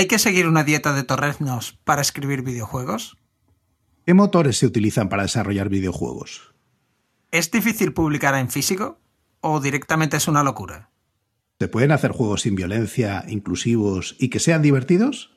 [0.00, 3.18] ¿Hay que seguir una dieta de torreznos para escribir videojuegos?
[4.06, 6.54] ¿Qué motores se utilizan para desarrollar videojuegos?
[7.32, 9.00] ¿Es difícil publicar en físico
[9.40, 10.90] o directamente es una locura?
[11.58, 15.32] ¿Se pueden hacer juegos sin violencia, inclusivos y que sean divertidos?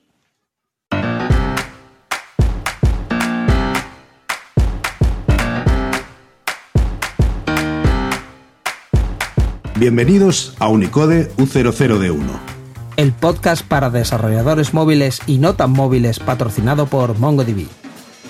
[9.79, 12.60] Bienvenidos a Unicode U00D1
[13.01, 17.65] el podcast para desarrolladores móviles y no tan móviles patrocinado por MongoDB.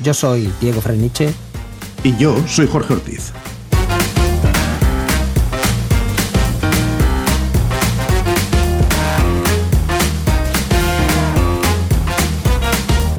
[0.02, 1.34] Yo soy Diego Freniche.
[2.03, 3.34] Y yo soy Jorge Ortiz.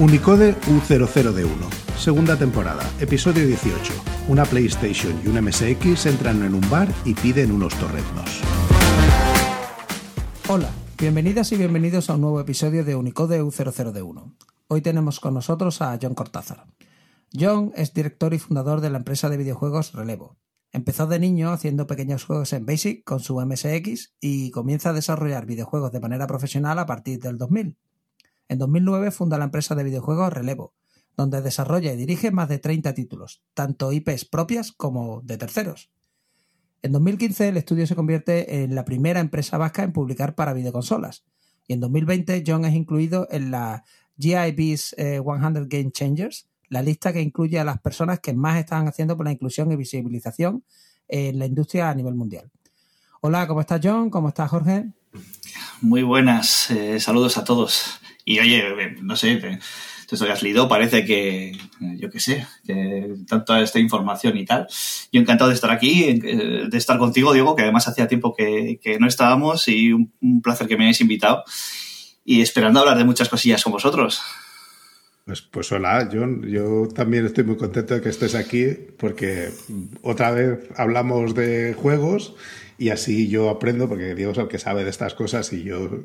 [0.01, 1.49] Unicode U00D1,
[1.99, 3.93] segunda temporada, episodio 18.
[4.29, 8.41] Una PlayStation y un MSX entran en un bar y piden unos torreznos.
[10.49, 10.69] Hola,
[11.03, 14.37] Bienvenidas y bienvenidos a un nuevo episodio de Unicode U00D1.
[14.69, 16.65] Hoy tenemos con nosotros a John Cortázar.
[17.37, 20.37] John es director y fundador de la empresa de videojuegos Relevo.
[20.71, 25.45] Empezó de niño haciendo pequeños juegos en Basic con su MSX y comienza a desarrollar
[25.45, 27.77] videojuegos de manera profesional a partir del 2000.
[28.47, 30.73] En 2009 funda la empresa de videojuegos Relevo,
[31.17, 35.91] donde desarrolla y dirige más de 30 títulos, tanto IPs propias como de terceros.
[36.83, 41.25] En 2015 el estudio se convierte en la primera empresa vasca en publicar para videoconsolas.
[41.69, 43.85] Y en 2020 John es incluido en la
[44.19, 45.21] GIB's 100 eh,
[45.69, 49.33] Game Changers, la lista que incluye a las personas que más están haciendo por la
[49.33, 50.65] inclusión y visibilización
[51.07, 52.51] en la industria a nivel mundial.
[53.21, 54.11] Hola, ¿cómo estás John?
[54.11, 54.87] ¿Cómo estás Jorge?
[55.81, 58.01] Muy buenas, eh, saludos a todos.
[58.25, 59.61] Y oye, no sé,
[60.15, 61.53] esto que has leído parece que,
[61.99, 64.67] yo qué sé, que tanta esta información y tal.
[65.13, 68.79] Yo encantado de estar aquí, eh, de estar contigo, Diego, que además hacía tiempo que,
[69.01, 71.45] no estábamos y un, placer que me hayáis invitado.
[72.25, 74.21] Y esperando hablar de muchas cosillas con vosotros.
[75.25, 76.43] Pues, pues hola, John.
[76.49, 78.67] Yo también estoy muy contento de que estés aquí
[78.99, 79.51] porque
[80.03, 82.35] otra vez hablamos de juegos
[82.79, 86.05] y así yo aprendo, porque Diego es el que sabe de estas cosas y yo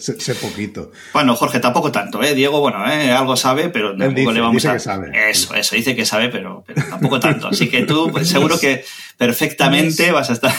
[0.00, 0.92] sé, poquito.
[1.12, 2.34] Bueno, Jorge, tampoco tanto, ¿eh?
[2.34, 3.12] Diego, bueno, ¿eh?
[3.12, 4.72] algo sabe, pero tampoco le vamos a...
[4.72, 5.30] Que sabe.
[5.30, 7.48] Eso, eso, dice que sabe, pero, tampoco tanto.
[7.48, 8.84] Así que tú pues, seguro que
[9.16, 10.54] perfectamente vas a estar...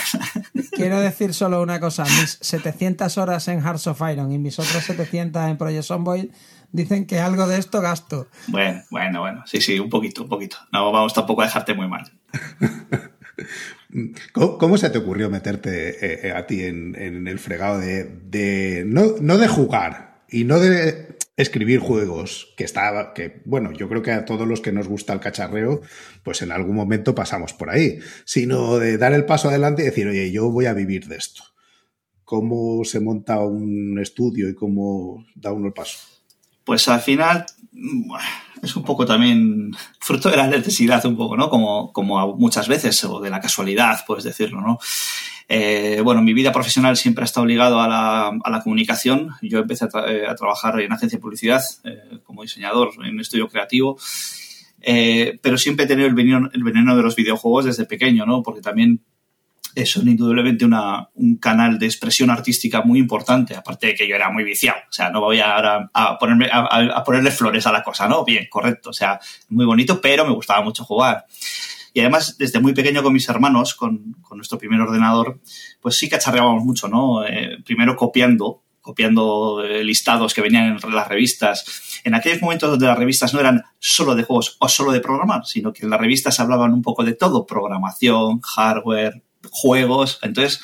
[0.71, 4.85] Quiero decir solo una cosa, mis 700 horas en Hearts of Iron y mis otras
[4.85, 6.25] 700 en Project Zomboid
[6.71, 8.27] dicen que algo de esto gasto.
[8.47, 10.57] Bueno, bueno, bueno, sí, sí, un poquito, un poquito.
[10.71, 12.09] No vamos tampoco a dejarte muy mal.
[14.33, 19.37] ¿Cómo, se te ocurrió meterte eh, eh, a ti en, el fregado de, no, no,
[19.39, 24.25] de jugar y no de escribir juegos que estaba que bueno yo creo que a
[24.25, 25.81] todos los que nos gusta el cacharreo
[26.21, 30.07] pues en algún momento pasamos por ahí sino de dar el paso adelante y decir
[30.07, 31.43] oye yo voy a vivir de esto
[32.25, 35.97] cómo se monta un estudio y cómo da uno el paso
[36.65, 37.45] pues al final
[38.61, 41.49] es un poco también fruto de la necesidad, un poco, ¿no?
[41.49, 44.79] Como, como muchas veces, o de la casualidad, puedes decirlo, ¿no?
[45.47, 49.29] Eh, bueno, mi vida profesional siempre ha estado ligado a la, a la comunicación.
[49.41, 53.97] Yo empecé a, eh, trabajar en agencia de publicidad eh, como diseñador en estudio creativo.
[55.41, 58.43] pero siempre he tenido el veneno, el veneno de los videojuegos desde pequeño, ¿no?
[58.43, 59.01] Porque también
[59.85, 64.29] son indudablemente una, un canal de expresión artística muy importante, aparte de que yo era
[64.29, 64.79] muy viciado.
[64.89, 68.25] O sea, no voy a, a, ponerme, a, ponerle flores a la cosa, ¿no?
[68.25, 68.89] Bien, correcto.
[68.89, 69.19] O sea,
[69.49, 71.25] muy bonito, pero me gustaba mucho jugar.
[71.93, 75.39] Y además, desde muy pequeño con mis hermanos, con, con nuestro primer ordenador,
[75.81, 77.25] pues sí cacharreábamos mucho, ¿no?
[77.25, 82.01] Eh, primero copiando, copiando eh, listados que venían en las revistas.
[82.03, 85.45] En aquellos momentos donde las revistas no eran solo de juegos o solo de programar,
[85.45, 90.61] sino que en las revistas hablaban un poco de todo, programación, hardware, juegos, entonces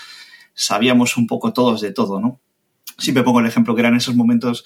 [0.54, 2.40] sabíamos un poco todos de todo, ¿no?
[2.98, 4.64] Siempre pongo el ejemplo que eran esos momentos,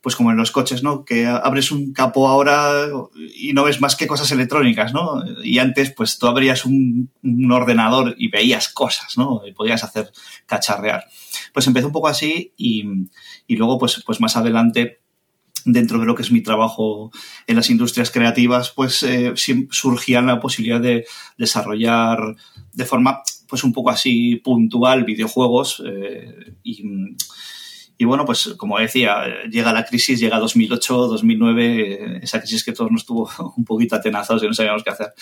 [0.00, 1.04] pues como en los coches, ¿no?
[1.04, 2.86] Que abres un capo ahora
[3.34, 5.22] y no ves más que cosas electrónicas, ¿no?
[5.42, 7.10] Y antes, pues tú abrías un,
[7.50, 9.42] ordenador y veías cosas, ¿no?
[9.46, 10.12] Y podías hacer
[10.46, 11.04] cacharrear.
[11.52, 12.84] Pues empezó un poco así y,
[13.46, 15.02] y luego, pues, pues más adelante,
[15.64, 17.10] dentro de lo que es mi trabajo
[17.46, 19.34] en las industrias creativas, pues eh,
[19.70, 21.06] surgía la posibilidad de
[21.38, 22.36] desarrollar
[22.72, 29.74] de forma pues un poco así puntual videojuegos eh, y, bueno, pues como decía, llega
[29.74, 33.28] la crisis, llega 2008, 2009, esa crisis que todos nos tuvo
[33.58, 35.12] un poquito atenazados y no sabíamos qué hacer.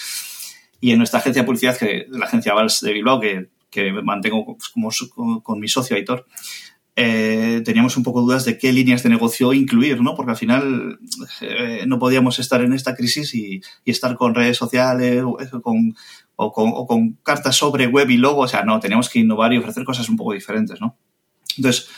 [0.80, 4.56] Y en nuestra agencia de publicidad, que la agencia Vals de Bilbao, que, que mantengo
[4.72, 6.24] como, con mi socio Aitor,
[7.02, 10.14] eh, teníamos un poco dudas de qué líneas de negocio incluir, ¿no?
[10.14, 10.98] Porque al final
[11.40, 15.24] eh, no podíamos estar en esta crisis y, estar con redes sociales
[16.42, 18.42] o con, cartas sobre web y logo.
[18.42, 20.96] O sea, no, teníamos que innovar y ofrecer cosas un poco diferentes, ¿no?
[21.56, 21.88] Entonces,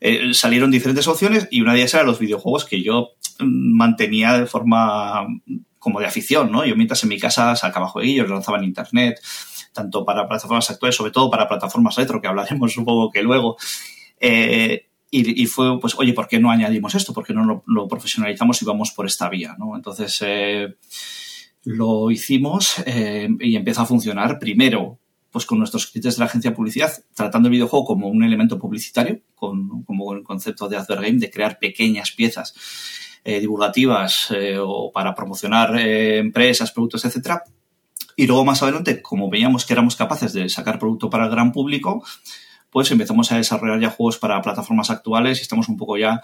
[0.00, 3.10] eh, salieron diferentes opciones y una de ellas era los videojuegos que yo
[3.40, 5.26] mm, mantenía de forma
[5.78, 6.64] como de afición, ¿no?
[6.64, 9.20] Yo mientras en mi casa sacaba jueguillos, lanzaba en internet,
[9.72, 13.56] tanto para plataformas actuales, sobre todo para plataformas retro, que hablaremos poco que luego.
[14.20, 17.14] Eh, y, fue, pues, oye, ¿por qué no añadimos esto?
[17.14, 19.56] ¿Por qué no lo, profesionalizamos y vamos por esta vía?
[19.58, 19.74] ¿no?
[19.74, 20.76] Entonces, eh,
[21.64, 24.98] lo hicimos eh, y empezó a funcionar primero
[25.30, 28.58] pues con nuestros clientes de la agencia de publicidad, tratando el videojuego como un elemento
[28.58, 32.54] publicitario, con, como el concepto de Advergame, de crear pequeñas piezas
[33.24, 37.44] eh, divulgativas o para promocionar empresas, productos, etcétera.
[38.16, 41.52] Y luego más adelante, como veíamos que éramos capaces de sacar producto para el gran
[41.52, 42.02] público,
[42.70, 46.20] pues empezamos a desarrollar ya juegos para plataformas actuales y estamos un poco ya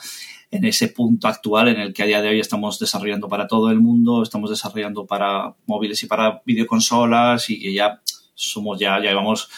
[0.51, 3.71] en ese punto actual en el que a día de hoy estamos desarrollando para todo
[3.71, 8.01] el mundo, estamos desarrollando para móviles y para videoconsolas y que ya
[8.35, 9.49] somos ya, ya llevamos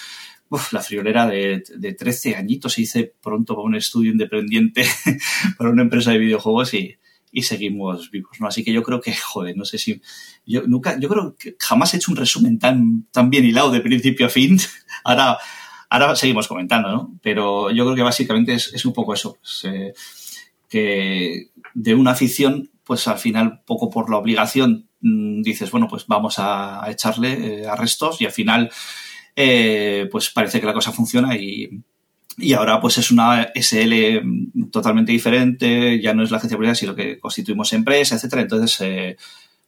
[0.70, 4.86] la friolera de, de 13 añitos, hice pronto para un estudio independiente
[5.58, 6.96] para una empresa de videojuegos y,
[7.32, 8.46] y seguimos vivos, ¿no?
[8.46, 10.00] Así que yo creo que, joder, no sé si,
[10.46, 13.80] yo nunca, yo creo que jamás he hecho un resumen tan, tan bien hilado de
[13.80, 14.58] principio a fin.
[15.04, 15.36] Ahora,
[15.88, 17.18] Ahora seguimos comentando, ¿no?
[17.22, 19.94] Pero yo creo que básicamente es, un poco eso, pues, eh,
[20.68, 26.06] que de una afición, pues al final, poco por la obligación, mm, dices, bueno, pues
[26.06, 28.70] vamos a, echarle eh, arrestos y al final,
[29.36, 31.82] eh, pues parece que la cosa funciona y,
[32.54, 34.20] ahora pues es una SL
[34.70, 38.42] totalmente diferente, ya no es la agencia publicidad, sino que constituimos empresa, etcétera.
[38.42, 39.16] Entonces,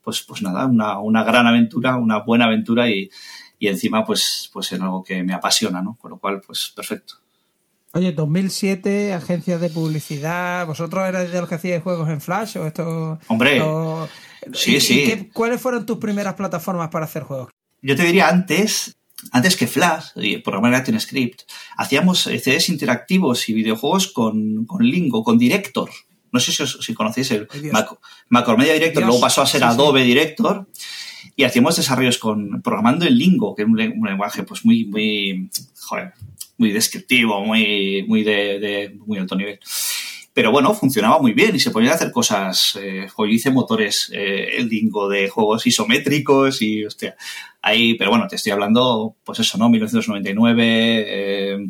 [0.02, 3.10] pues, pues nada, una, una gran aventura, una buena aventura y,
[3.58, 5.96] y encima pues, pues en algo que me apasiona, ¿no?
[6.00, 7.14] Con lo cual, pues perfecto.
[7.92, 12.66] Oye, 2007, agencias de publicidad, ¿vosotros erais de los que hacíais juegos en Flash o
[12.66, 13.18] esto?
[13.28, 13.62] Hombre,
[14.52, 15.30] sí, sí.
[15.32, 17.50] ¿Cuáles fueron tus primeras plataformas para hacer juegos?
[17.80, 18.98] Yo te diría antes,
[19.32, 21.42] antes que Flash, y programar Script,
[21.76, 25.90] hacíamos CDs interactivos y videojuegos con, con Lingo, con Director.
[26.30, 27.48] No sé si, si conocéis el
[28.28, 30.68] Macromedia Director, luego pasó a ser Adobe Director
[31.36, 35.48] y hacíamos desarrollos con programando en Lingo, que es un, lenguaje pues muy, muy,
[35.80, 36.12] joder,
[36.56, 39.60] muy descriptivo, muy, muy de, muy alto nivel.
[40.32, 42.78] Pero bueno, funcionaba muy bien y se podían hacer cosas.
[42.80, 47.16] Eh, hoy hice motores eh, el Lingo de juegos isométricos y, hostia,
[47.60, 49.68] ahí, pero bueno, te estoy hablando, pues eso, ¿no?
[49.68, 51.68] 1999,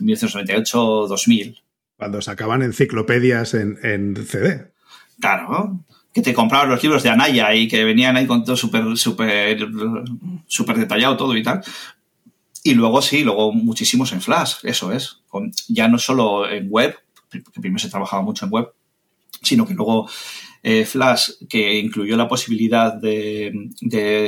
[0.00, 1.62] 1998, 2000.
[1.96, 4.72] Cuando sacaban enciclopedias en, en CD.
[5.20, 8.96] Claro, que te comprabas los libros de Anaya y que venían ahí con todo súper,
[8.96, 9.68] súper,
[10.46, 11.62] súper detallado todo y tal.
[12.62, 15.20] Y luego sí, luego muchísimos en Flash, eso es.
[15.68, 16.96] Ya no solo en web,
[17.30, 18.72] que primero se trabajaba mucho en web,
[19.40, 20.10] sino que luego
[20.62, 23.70] eh, Flash, que incluyó la posibilidad de,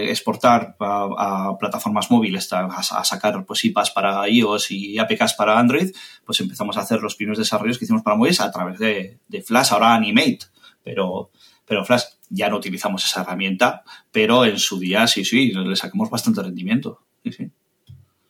[0.09, 5.91] exportar a, plataformas móviles, a, sacar pues, IPAs para iOS y APKs para Android,
[6.25, 9.73] pues empezamos a hacer los primeros desarrollos que hicimos para móviles a través de Flash,
[9.73, 10.47] ahora Animate.
[10.83, 11.31] Pero
[11.73, 16.11] pero Flash ya no utilizamos esa herramienta, pero en su día sí, sí, le sacamos
[16.11, 17.01] bastante rendimiento.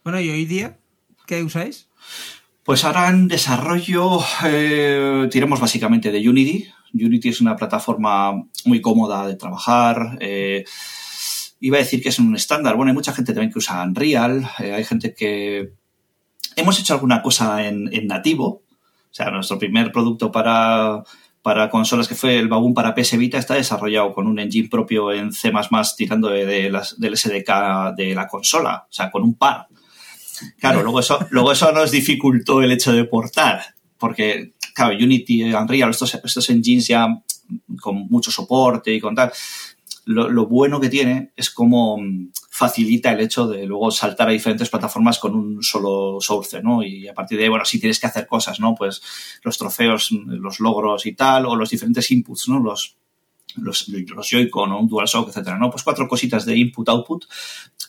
[0.04, 0.78] Bueno, ¿y hoy día
[1.26, 1.88] qué usáis?
[2.62, 6.68] Pues ahora en desarrollo eh, tiramos básicamente de Unity.
[6.94, 10.18] Unity es una plataforma muy cómoda de trabajar.
[10.20, 10.64] Eh,
[11.58, 12.76] iba a decir que es un estándar.
[12.76, 14.48] Bueno, hay mucha gente también que usa Unreal.
[14.60, 15.72] Eh, hay gente que...
[16.54, 18.46] Hemos hecho alguna cosa en, nativo.
[18.46, 21.02] O sea, nuestro primer producto para,
[21.42, 25.12] para consolas que fue el Baboon para PS Vita está desarrollado con un engine propio
[25.12, 25.52] en C++
[25.96, 29.66] tirando de, las, del SDK de la consola, o sea, con un par.
[30.58, 33.60] Claro, luego eso, luego eso nos dificultó el hecho de portar,
[33.98, 37.06] porque, claro, Unity, Unreal, estos, estos engines ya
[37.80, 39.32] con mucho soporte y con tal,
[40.04, 41.98] lo, bueno que tiene es como
[42.62, 46.80] facilita el hecho de luego saltar a diferentes plataformas con un solo source, ¿no?
[46.84, 48.72] Y a partir de ahí, bueno, si tienes que hacer cosas, ¿no?
[48.76, 49.02] Pues
[49.42, 52.60] los trofeos, los logros y tal, o los diferentes inputs, ¿no?
[52.60, 52.96] Los,
[53.56, 55.70] los, los Joy-Con un DualShock, etcétera, ¿no?
[55.70, 57.24] Pues cuatro cositas de input-output,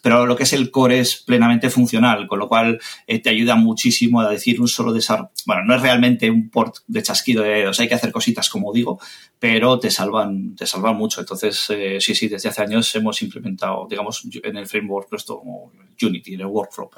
[0.04, 3.56] pero lo que es el core es plenamente funcional, con lo cual eh, te ayuda
[3.56, 5.32] muchísimo a decir un solo desarrollo.
[5.46, 8.74] Bueno, no es realmente un port de chasquido de dedos, hay que hacer cositas, como
[8.74, 9.00] digo,
[9.40, 11.22] pero te salvan, te salvan mucho.
[11.22, 16.34] Entonces, eh, sí, sí, desde hace años hemos implementado, digamos, en el framework como Unity,
[16.34, 16.90] en el workflow.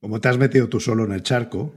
[0.00, 1.72] Como te has metido tú solo en el charco,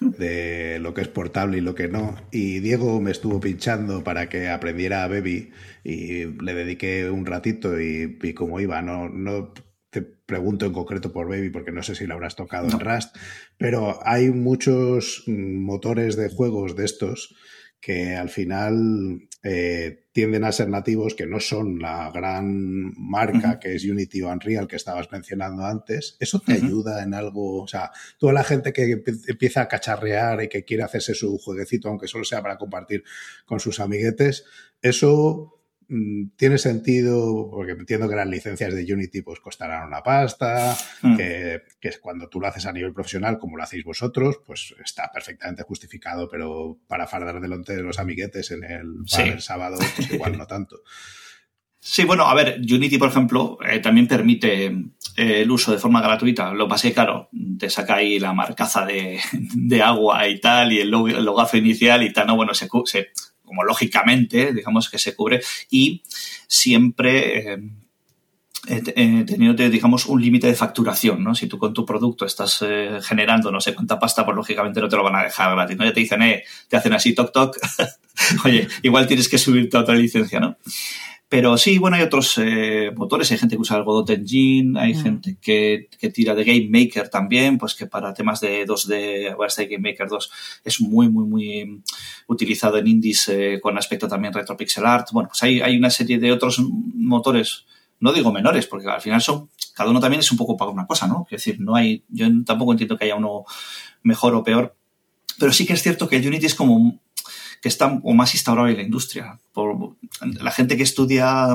[0.00, 2.16] de lo que es portable y lo que no.
[2.30, 5.50] Y Diego me estuvo pinchando para que aprendiera a Baby
[5.84, 9.52] y le dediqué un ratito y, y como iba, no, no
[9.90, 13.16] te pregunto en concreto por Baby porque no sé si lo habrás tocado en Rust,
[13.56, 17.34] pero hay muchos motores de juegos de estos
[17.80, 23.74] que al final eh, tienden a ser nativos, que no son la gran marca que
[23.74, 26.16] es Unity o Unreal que estabas mencionando antes.
[26.18, 27.62] ¿Eso te ayuda en algo?
[27.62, 31.88] O sea, toda la gente que empieza a cacharrear y que quiere hacerse su jueguecito,
[31.88, 33.04] aunque solo sea para compartir
[33.46, 34.44] con sus amiguetes,
[34.82, 35.57] ¿eso
[36.36, 41.16] tiene sentido, porque entiendo que las licencias de Unity pues costarán una pasta, mm.
[41.16, 45.10] que, que, cuando tú lo haces a nivel profesional, como lo hacéis vosotros, pues está
[45.12, 50.46] perfectamente justificado, pero para fardar delante de los amiguetes en el, sábado, pues igual no
[50.46, 50.82] tanto.
[51.80, 56.02] Sí, bueno, a ver, Unity, por ejemplo, eh, también permite eh, el uso de forma
[56.02, 56.52] gratuita.
[56.52, 60.90] Lo pasé, claro, te saca ahí la marcaza de, de agua y tal, y el,
[60.90, 63.08] logazo inicial y tal, no, bueno, se, se
[63.48, 65.40] como lógicamente, digamos, que se cubre
[65.70, 66.02] y
[66.46, 67.58] siempre
[68.66, 68.82] eh,
[69.26, 71.34] teniendo, digamos, un límite de facturación, ¿no?
[71.34, 74.88] Si tú con tu producto estás eh, generando no sé cuánta pasta, pues lógicamente no
[74.88, 75.84] te lo van a dejar gratis, ¿no?
[75.84, 77.56] Ya te dicen, eh, te hacen así, toc, toc,
[78.44, 80.58] oye, igual tienes que subirte a otra licencia, ¿no?
[81.30, 84.94] Pero sí, bueno, hay otros eh, motores, hay gente que usa el Godot Engine, hay
[84.94, 85.02] mm.
[85.02, 89.48] gente que, que, tira de Game Maker también, pues que para temas de 2D, ahora
[89.48, 90.30] está Game Maker 2,
[90.64, 91.82] es muy, muy, muy
[92.28, 95.08] utilizado en indies eh, con aspecto también retro pixel art.
[95.12, 97.66] Bueno, pues hay, hay una serie de otros motores,
[98.00, 100.86] no digo menores, porque al final son, cada uno también es un poco para una
[100.86, 101.26] cosa, ¿no?
[101.30, 103.44] Es decir, no hay, yo tampoco entiendo que haya uno
[104.02, 104.74] mejor o peor,
[105.38, 106.98] pero sí que es cierto que Unity es como
[107.60, 109.38] que está o más instaurado en la industria.
[110.40, 111.46] La gente que estudia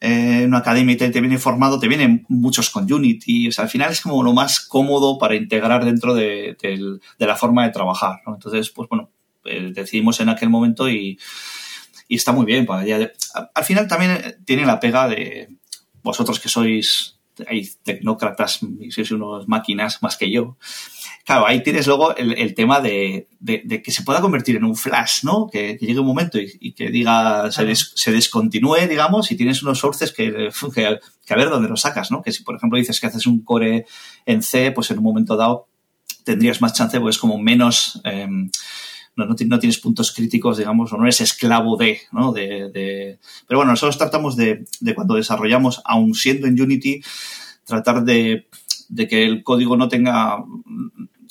[0.00, 3.48] eh, en una academia y te, viene formado, te vienen muchos con Unity.
[3.48, 6.56] O sea, al final es como lo más cómodo para integrar dentro de,
[7.18, 8.20] la forma de trabajar.
[8.26, 9.10] Entonces, pues bueno,
[9.44, 11.18] eh, decidimos en aquel momento y,
[12.08, 12.64] está muy bien.
[12.64, 12.86] Pues,
[13.54, 15.48] al final también tiene la pega de
[16.02, 18.60] vosotros que sois hay tecnócratas
[18.90, 20.56] sois unos máquinas más que yo.
[21.24, 23.28] Claro, ahí tienes luego el, tema de,
[23.82, 25.48] que se pueda convertir en un flash, ¿no?
[25.50, 30.50] Que, llegue un momento y, que diga, se, descontinúe, digamos, y tienes unos sources que,
[30.74, 32.22] que, a ver dónde los sacas, ¿no?
[32.22, 33.86] Que si, por ejemplo, dices que haces un core
[34.26, 35.68] en C, pues en un momento dado
[36.24, 38.00] tendrías más chance, pues como menos...
[38.04, 38.50] Em,
[39.16, 42.32] no, no, tienes puntos críticos, digamos, o no eres esclavo de, ¿no?
[42.32, 47.02] De, Pero bueno, nosotros tratamos de, de, cuando desarrollamos, aun siendo en Unity,
[47.64, 48.48] tratar de,
[48.88, 50.44] de que el código no tenga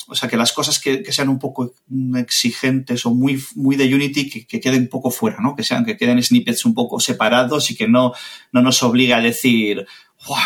[0.07, 1.73] o sea, que las cosas que, sean un poco
[2.15, 5.55] exigentes o muy, muy de Unity que, queden un poco fuera, ¿no?
[5.55, 8.13] Que sean, que queden snippets un poco separados y que no,
[8.51, 9.85] no nos obligue a decir,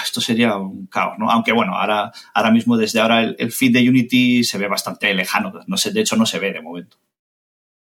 [0.03, 1.29] esto sería un caos, ¿no?
[1.31, 5.13] Aunque bueno, ahora, ahora mismo, desde ahora, el, el feed de Unity se ve bastante
[5.13, 5.51] lejano.
[5.67, 6.97] No sé, de hecho, no se ve de momento.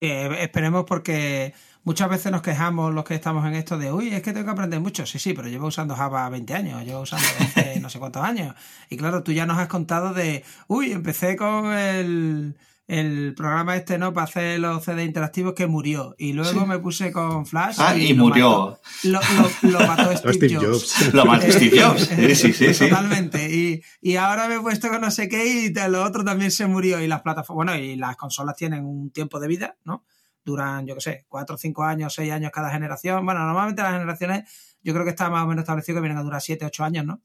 [0.01, 1.53] Eh, esperemos porque
[1.83, 4.51] muchas veces nos quejamos los que estamos en esto de, uy, es que tengo que
[4.51, 5.05] aprender mucho.
[5.05, 7.27] Sí, sí, pero llevo usando Java 20 años, llevo usando
[7.81, 8.55] no sé cuántos años.
[8.89, 12.55] Y claro, tú ya nos has contado de, uy, empecé con el,
[12.89, 14.13] el programa este, ¿no?
[14.13, 16.15] Para hacer los CD interactivos que murió.
[16.17, 17.75] Y luego me puse con Flash.
[17.77, 18.79] Ah, y, murió.
[19.03, 19.19] Lo,
[19.61, 21.13] lo, mató Steve, Jobs.
[21.13, 22.07] Lo mató Steve Jobs.
[22.07, 22.89] Sí, sí, sí.
[22.89, 23.47] Totalmente.
[23.55, 26.65] Y, y, ahora me he puesto con no sé qué y lo otro también se
[26.65, 26.99] murió.
[26.99, 30.03] Y las plataformas, bueno, y las consolas tienen un tiempo de vida, ¿no?
[30.43, 33.23] Duran, yo qué sé, cuatro, cinco años, seis años cada generación.
[33.23, 34.49] Bueno, normalmente las generaciones
[34.81, 37.05] yo creo que está más o menos establecido que vienen a durar siete, ocho años,
[37.05, 37.21] ¿no?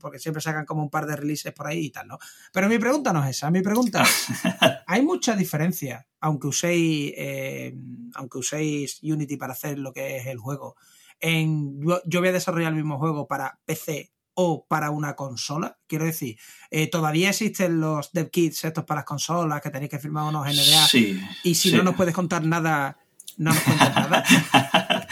[0.00, 2.18] Porque siempre sacan como un par de releases por ahí y tal, ¿no?
[2.52, 4.04] Pero mi pregunta no es esa, mi pregunta
[4.86, 7.74] hay mucha diferencia, aunque uséis, eh,
[8.14, 10.76] aunque uséis Unity para hacer lo que es el juego,
[11.20, 15.78] en yo voy a desarrollar el mismo juego para PC o para una consola.
[15.88, 16.38] Quiero decir,
[16.70, 20.46] eh, todavía existen los dev kits estos para las consolas que tenéis que firmar unos
[20.46, 20.86] NDA.
[20.86, 22.98] Sí, y si no nos puedes contar nada,
[23.36, 24.24] no nos cuentas nada.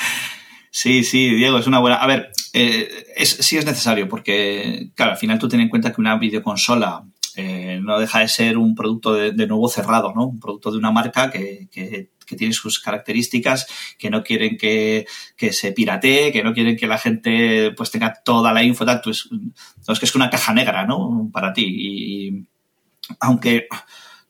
[0.77, 1.97] Sí, sí, Diego, es una buena.
[1.97, 6.03] A ver, eh, sí es necesario, porque, claro, al final tú ten en cuenta que
[6.03, 7.03] una videoconsola
[7.35, 10.27] eh, no deja de ser un producto de, nuevo cerrado, ¿no?
[10.27, 13.67] Un producto de una marca que, que, tiene sus características,
[13.99, 15.07] que no quieren que,
[15.51, 19.01] se piratee, que no quieren que la gente pues tenga toda la info, tal.
[19.03, 19.31] Pues,
[19.89, 21.31] es que es una caja negra, ¿no?
[21.33, 21.65] Para ti.
[21.67, 22.47] y
[23.19, 23.67] aunque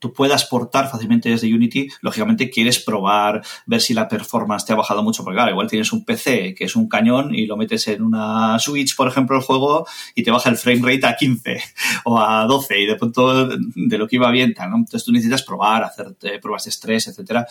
[0.06, 4.76] tú puedas portar fácilmente desde Unity, lógicamente quieres probar, ver si la performance te ha
[4.76, 7.88] bajado mucho, porque claro, igual tienes un PC que es un cañón y lo metes
[7.88, 11.60] en una Switch, por ejemplo, el juego, y te baja el frame rate a 15
[12.04, 14.76] o a 12 y de pronto de lo que iba bien, ¿no?
[14.76, 17.46] Entonces tú necesitas probar, hacer pruebas de estrés, etcétera.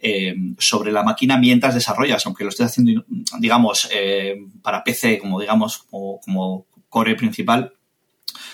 [0.00, 3.04] Eh, sobre la máquina mientras desarrollas, aunque lo estés haciendo,
[3.40, 7.72] digamos, eh, para PC, como digamos, como core principal,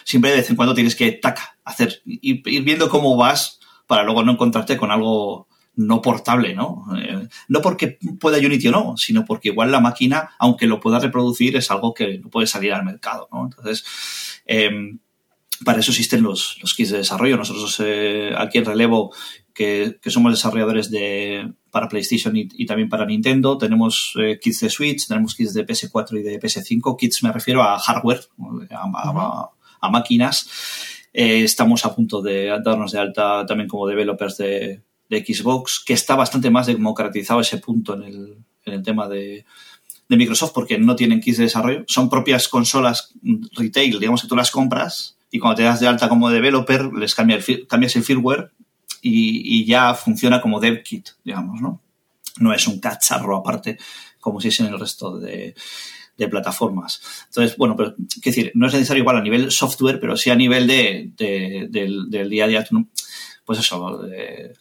[0.04, 4.22] siempre de vez en cuando tienes que, taca, hacer, ir, viendo cómo vas para luego
[4.22, 6.86] no encontrarte con algo no portable, ¿no?
[6.96, 11.00] Eh, no porque pueda Unity o no, sino porque igual la máquina, aunque lo pueda
[11.00, 13.44] reproducir, es algo que no puede salir al mercado, ¿no?
[13.44, 13.84] Entonces,
[14.46, 15.00] em,
[15.64, 17.36] para eso existen los, los kits de desarrollo.
[17.36, 19.12] Nosotros eh, aquí en Relevo,
[19.52, 23.56] que, que, somos desarrolladores de para PlayStation y, también para Nintendo.
[23.58, 26.96] Tenemos eh, kits de Switch, tenemos kits de PS4 y de PS5.
[26.96, 28.20] Kits me refiero a hardware,
[28.70, 29.50] a,
[29.90, 30.48] máquinas.
[31.12, 36.16] Eh, estamos a punto de darnos de alta también como developers de, Xbox, que está
[36.16, 39.44] bastante más democratizado ese punto en el, en el tema de,
[40.08, 41.84] de Microsoft porque no tienen kits de desarrollo.
[41.86, 43.12] Son propias consolas
[43.52, 47.14] retail, digamos que tú las compras y cuando te das de alta como developer les
[47.14, 48.52] cambia el, cambias el firmware
[49.02, 51.80] y, ya funciona como dev kit, digamos, ¿no?
[52.38, 53.78] No es un cacharro aparte
[54.18, 55.54] como si es en el resto de,
[56.30, 57.00] plataformas.
[57.26, 60.36] Entonces, bueno, pero, qué decir, no es necesario igual a nivel software, pero sí a
[60.36, 62.66] nivel de, del, día a día.
[63.44, 64.02] Pues eso,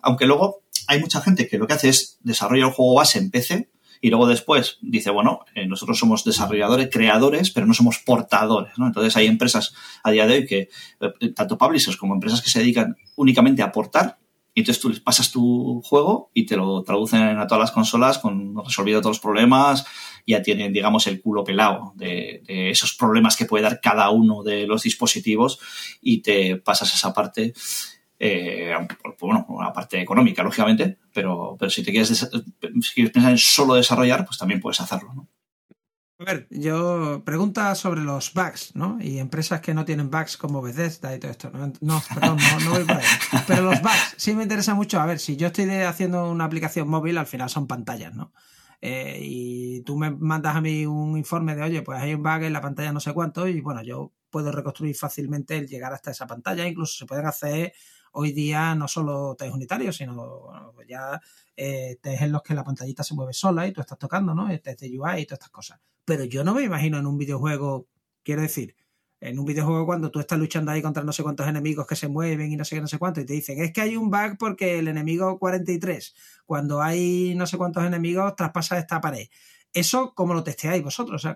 [0.02, 3.32] aunque luego hay mucha gente que lo que hace es desarrollar el juego base en
[3.32, 3.70] PC
[4.04, 8.88] y luego después dice, bueno, eh, nosotros somos desarrolladores, creadores, pero no somos portadores, ¿no?
[8.88, 10.70] Entonces hay empresas a día de hoy que,
[11.00, 14.20] eh, tanto publishers como empresas que se dedican únicamente a aportar,
[14.54, 18.20] y entonces tú les pasas tu juego y te lo traducen a todas las consolas
[18.20, 19.86] con resolvido todos los problemas,
[20.26, 24.68] ya tienen, digamos, el culo pelado de, esos problemas que puede dar cada uno de
[24.68, 25.60] los dispositivos
[26.02, 27.54] y te pasas esa parte
[28.20, 28.74] eh,
[29.20, 33.74] bueno, una parte económica, lógicamente, pero, pero si te quieres, si quieres pensar en solo
[33.74, 35.28] desarrollar, pues también puedes hacerlo, ¿no?
[36.20, 38.98] A ver, yo pregunta sobre los bugs, ¿no?
[39.02, 41.52] Y empresas que no tienen bugs como Bethesda y todo esto.
[41.52, 43.06] No, no perdón, no, voy por ahí.
[43.46, 45.02] Pero los bugs sí me interesa mucho.
[45.02, 48.32] A ver, si yo estoy haciendo una aplicación móvil, al final son pantallas, ¿no?
[48.86, 52.44] Eh, y tú me mandas a mí un informe de, oye, pues hay un bug
[52.44, 56.12] en la pantalla no sé cuánto, y bueno, yo puedo reconstruir fácilmente el llegar hasta
[56.12, 56.68] esa pantalla.
[56.68, 57.72] Incluso se pueden hacer
[58.12, 61.22] hoy día no solo test unitarios, sino pues ya
[61.56, 64.50] eh, test en los que la pantallita se mueve sola y tú estás tocando, ¿no?
[64.50, 65.80] El test de UI y todas estas cosas.
[66.04, 67.88] Pero yo no me imagino en un videojuego,
[68.22, 68.76] quiero decir,
[69.24, 72.08] en un videojuego cuando tú estás luchando ahí contra no sé cuántos enemigos que se
[72.08, 74.10] mueven y no sé qué, no sé cuánto, y te dicen, es que hay un
[74.10, 76.14] bug porque el enemigo 43,
[76.46, 79.28] cuando hay no sé cuántos enemigos, traspasa esta pared.
[79.74, 81.28] ¿Eso cómo lo testeáis vosotros?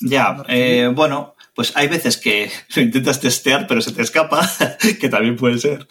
[0.00, 4.48] ya, eh, bueno, pues hay veces que lo intentas testear, pero se te escapa,
[5.00, 5.86] que también puede ser.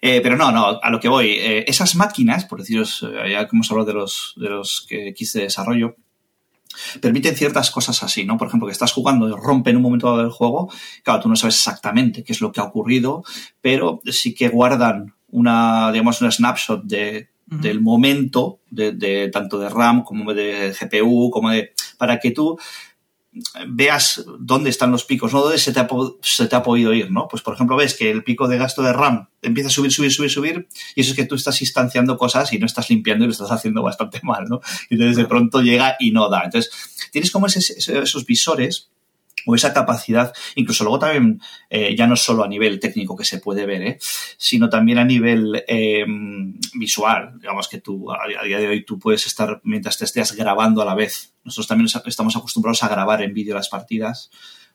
[0.00, 1.30] Eh, pero no, no, a lo que voy.
[1.30, 5.42] Eh, esas máquinas, por deciros, ya que hemos hablado de los, de los que quise
[5.42, 5.96] desarrollo,
[7.00, 8.36] permiten ciertas cosas así, ¿no?
[8.36, 10.70] Por ejemplo, que estás jugando y rompe en un momento dado del juego,
[11.02, 13.24] claro, tú no sabes exactamente qué es lo que ha ocurrido,
[13.60, 20.02] pero sí que guardan una, digamos, una snapshot de, del momento, de, tanto de RAM
[20.04, 21.72] como de GPU, como de.
[21.98, 22.58] para que tú
[23.66, 25.40] veas dónde están los picos, ¿no?
[25.40, 25.88] Dónde se te, ha,
[26.20, 27.28] se te ha podido ir, ¿no?
[27.28, 30.12] Pues, por ejemplo, ves que el pico de gasto de RAM empieza a subir, subir,
[30.12, 33.28] subir, subir, y eso es que tú estás instanciando cosas y no estás limpiando y
[33.28, 34.60] lo estás haciendo bastante mal, ¿no?
[34.90, 36.42] Y entonces de pronto llega y no da.
[36.44, 36.70] Entonces,
[37.10, 38.91] tienes como esos visores
[39.46, 43.38] o esa capacidad, incluso luego también, eh, ya no solo a nivel técnico que se
[43.38, 43.98] puede ver, ¿eh?
[44.36, 46.04] sino también a nivel eh,
[46.74, 47.38] visual.
[47.40, 50.84] Digamos que tú, a, día de hoy, tú puedes estar, mientras te estés grabando a
[50.84, 51.34] la vez.
[51.44, 54.30] Nosotros también estamos acostumbrados a grabar en vídeo las partidas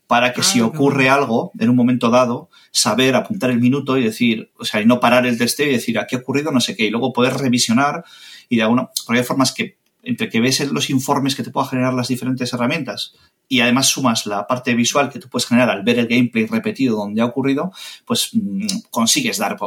[0.08, 4.04] para que ah, si ocurre algo en un momento dado, saber, apuntar el minuto y
[4.04, 6.76] decir, o sea, y no parar el testeo y decir, aquí ha ocurrido no sé
[6.76, 8.06] qué, y luego poder revisionar
[8.48, 9.77] y de alguna, porque hay formas que
[10.08, 13.14] entre que ves los informes que te puedan generar las diferentes herramientas
[13.50, 16.98] y además sumas la parte visual que tú puedes generar al ver el gameplay repetido
[16.98, 17.72] donde ha ocurrido,
[18.06, 19.58] pues mm, consigues dar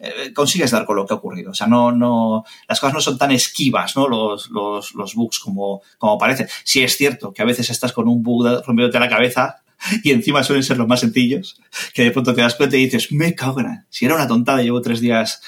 [0.00, 1.50] eh, consigues dar con lo que ha ocurrido.
[1.50, 4.08] O sea, no, no, las cosas no son tan esquivas, ¿no?
[4.08, 6.48] Los, los, los bugs como, como parece.
[6.64, 9.62] Sí es cierto que a veces estás con un bug rompiéndote la cabeza
[10.04, 11.60] y encima suelen ser los más sencillos,
[11.94, 14.62] que de pronto te das cuenta y dices, me cago en Si era una tontada,
[14.62, 15.40] llevo tres días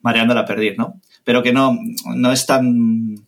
[0.00, 1.00] mareándola a perder, ¿no?
[1.24, 1.78] Pero que no,
[2.14, 3.23] no es tan,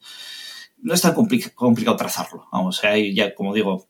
[0.78, 2.46] no es tan complicado trazarlo.
[2.52, 3.88] Vamos, hay ya, como digo,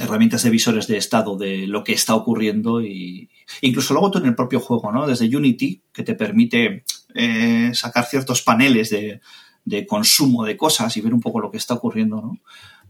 [0.00, 4.26] herramientas de visores de estado de lo que está ocurriendo y incluso luego tú en
[4.26, 5.06] el propio juego, ¿no?
[5.06, 9.20] Desde Unity, que te permite eh, sacar ciertos paneles de,
[9.64, 12.40] de, consumo de cosas y ver un poco lo que está ocurriendo, ¿no?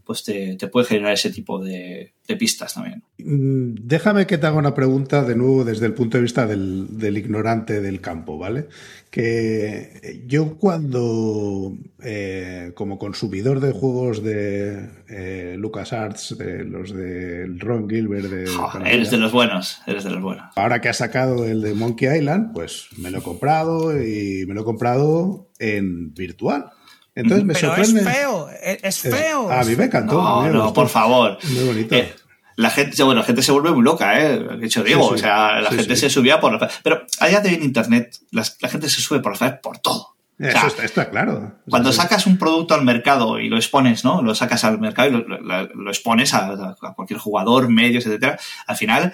[0.05, 3.03] Pues te, te puede generar ese tipo de, de pistas también.
[3.19, 6.97] Mm, déjame que te haga una pregunta de nuevo desde el punto de vista del,
[6.97, 8.67] del ignorante del campo, ¿vale?
[9.09, 17.89] Que yo cuando, eh, como consumidor de juegos de eh, LucasArts, de los de Ron
[17.89, 18.49] Gilbert, de...
[18.85, 20.45] eres de los buenos, eres de los buenos.
[20.55, 24.53] Ahora que ha sacado el de Monkey Island, pues me lo he comprado y me
[24.53, 26.71] lo he comprado en virtual.
[27.15, 28.01] Entonces me Pero sorprende.
[28.01, 29.51] es feo, es feo.
[29.51, 30.15] a mí me encantó.
[30.15, 31.37] No, no, por favor.
[31.43, 31.95] Muy bonito.
[31.95, 32.13] Eh,
[32.55, 34.39] la gente, bueno, la gente se vuelve muy loca, ¿eh?
[34.39, 38.17] De hecho, digo, o sea, la gente se subía por Pero allá de en Internet,
[38.31, 40.15] la, gente se sube por las por todo.
[40.39, 41.53] Eso está, claro.
[41.69, 44.21] Cuando sacas un producto al mercado y lo expones, ¿no?
[44.21, 49.13] Lo sacas al mercado y lo, expones a, cualquier jugador, medios, etcétera, al final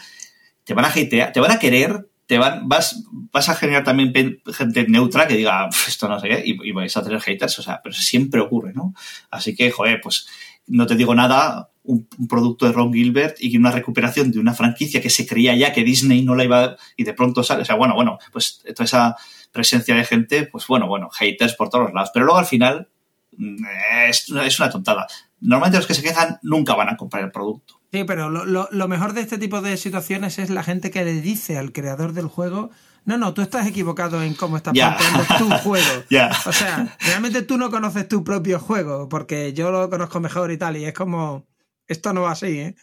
[0.64, 4.14] te van a te van a querer te van, vas, vas a generar también
[4.54, 7.82] gente neutra que diga, esto no sé qué, y, vais a tener haters, o sea,
[7.84, 8.94] pero siempre ocurre, ¿no?
[9.32, 10.28] Así que, joder, pues
[10.68, 15.02] no te digo nada, un, producto de Ron Gilbert y una recuperación de una franquicia
[15.02, 17.74] que se creía ya que Disney no la iba y de pronto sale, o sea,
[17.74, 19.16] bueno, bueno, pues toda esa
[19.52, 22.90] presencia de gente, pues bueno, bueno, haters por todos lados, pero luego al final
[23.38, 23.66] mm,
[24.06, 25.08] es una tontada.
[25.42, 27.79] Normalmente los que se quejan nunca van a comprar el producto.
[27.92, 31.58] Sí, pero lo, mejor de este tipo de situaciones es la gente que le dice
[31.58, 32.70] al creador del juego,
[33.06, 36.04] no, no, tú estás equivocado en cómo estás planteando tu juego.
[36.46, 40.58] O sea, realmente tú no conoces tu propio juego, porque yo lo conozco mejor y
[40.58, 41.48] tal, y es como,
[41.88, 42.76] esto no va así, ¿eh?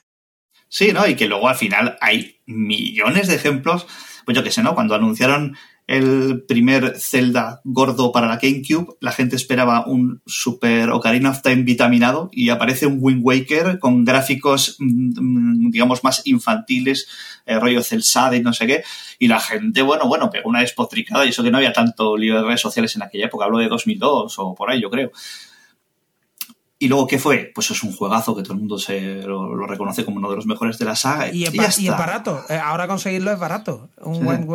[0.69, 1.07] Sí, ¿no?
[1.07, 3.87] Y que luego al final hay millones de ejemplos,
[4.25, 4.75] pues yo qué sé, ¿no?
[4.75, 11.31] Cuando anunciaron el primer Zelda gordo para la GameCube, la gente esperaba un Super Ocarina
[11.31, 17.09] of Time vitaminado y aparece un Wind Waker con gráficos, mm, digamos, más infantiles,
[17.47, 18.83] eh, rollo Celsade y no sé qué,
[19.21, 22.37] y la gente, bueno, bueno, pegó una despotricada y eso que no había tanto lío
[22.37, 25.13] de redes sociales en aquella época, hablo de 2002 o por ahí, yo creo.
[26.79, 27.53] Y luego, ¿qué fue?
[27.55, 30.45] Pues es un juegazo que todo el mundo se lo, reconoce como uno de los
[30.45, 31.33] mejores de la saga.
[31.33, 32.45] Y, es, barato.
[32.51, 33.89] Eh, ahora conseguirlo es barato.
[34.03, 34.47] Un Wind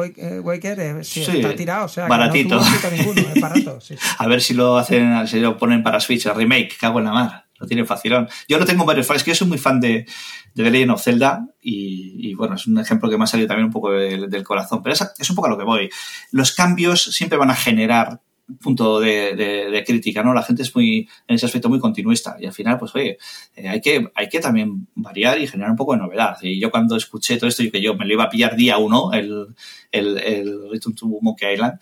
[0.44, 1.86] Waker eh, está tirado.
[1.86, 2.62] O sea, baratito.
[4.20, 7.12] A ver si lo hacen, si lo ponen para Switch, el remake, cago en la
[7.12, 7.46] mar.
[7.60, 8.30] Lo tiene facilón.
[8.48, 10.06] Yo lo tengo varios fans, que yo soy muy fan de,
[10.54, 13.66] de The Legend of Zelda y, bueno, es un ejemplo que me ha salido también
[13.66, 14.84] un poco del, del corazón.
[14.84, 15.90] Pero es, es un poco a lo que voy.
[16.32, 18.22] Los cambios siempre van a generar
[18.58, 20.34] punto de, crítica, ¿no?
[20.34, 22.36] La gente es muy, en ese aspecto, muy continuista.
[22.40, 23.18] Y al final, pues, oye,
[23.56, 26.38] eh, hay, que, hay que también variar y generar un poco de novedad.
[26.42, 28.78] Y yo cuando escuché todo esto, y que yo me lo iba a pillar día
[28.78, 29.48] uno, el,
[29.92, 31.80] el, el Return to Monkey Island,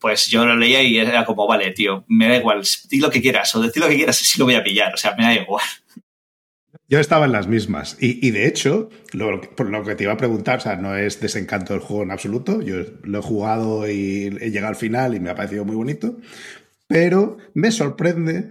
[0.00, 3.20] pues yo lo leía y era como, vale, tío, me da igual, di lo que
[3.20, 4.94] quieras, o decir lo que quieras, si lo voy a pillar.
[4.94, 5.64] O sea, me da igual.
[6.90, 7.96] Yo estaba en las mismas.
[8.00, 11.20] Y, de hecho, lo, por lo que te iba a preguntar, o sea, no es
[11.20, 12.60] desencanto del juego en absoluto.
[12.62, 16.16] Yo lo he jugado y he llegado al final y me ha parecido muy bonito.
[16.88, 18.50] Pero me sorprende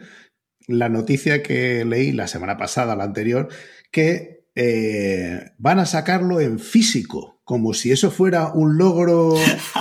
[0.68, 3.50] la noticia que leí la semana pasada, la anterior,
[3.92, 9.34] que eh, van a sacarlo en físico como si eso fuera un logro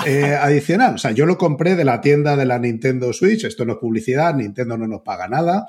[0.06, 0.94] eh, adicional.
[0.94, 3.78] O sea, yo lo compré de la tienda de la Nintendo Switch, esto no es
[3.78, 5.68] publicidad, Nintendo no nos paga nada.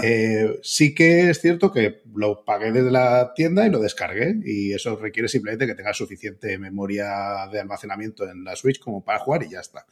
[0.00, 4.74] Eh, sí que es cierto que lo pagué desde la tienda y lo descargué y
[4.74, 9.42] eso requiere simplemente que tenga suficiente memoria de almacenamiento en la Switch como para jugar
[9.42, 9.86] y ya está.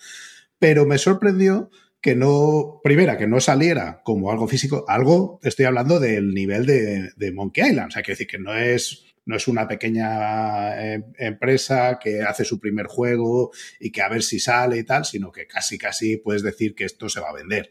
[0.61, 5.98] Pero me sorprendió que no, primera, que no saliera como algo físico, algo, estoy hablando
[5.98, 9.46] del nivel de, de Monkey Island, o sea, quiero decir que no es no es
[9.46, 14.78] una pequeña eh, empresa que hace su primer juego y que a ver si sale
[14.78, 17.68] y tal, sino que casi, casi puedes decir que esto se va a vender.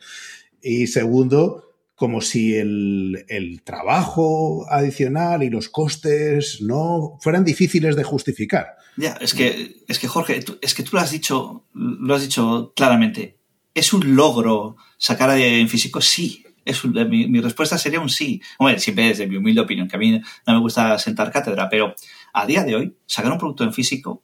[0.61, 8.75] Y segundo, como si el, trabajo adicional y los costes no fueran difíciles de justificar.
[8.95, 12.71] Ya, es que, es que Jorge, es que tú lo has dicho, lo has dicho
[12.75, 13.37] claramente.
[13.77, 16.01] ¿Es un logro sacar en físico?
[16.01, 18.41] Sí, mi, respuesta sería un sí.
[18.57, 21.93] Hombre, siempre desde mi humilde opinión, que a mí no me gusta sentar cátedra, pero
[22.33, 24.23] a día de hoy, sacar un producto en físico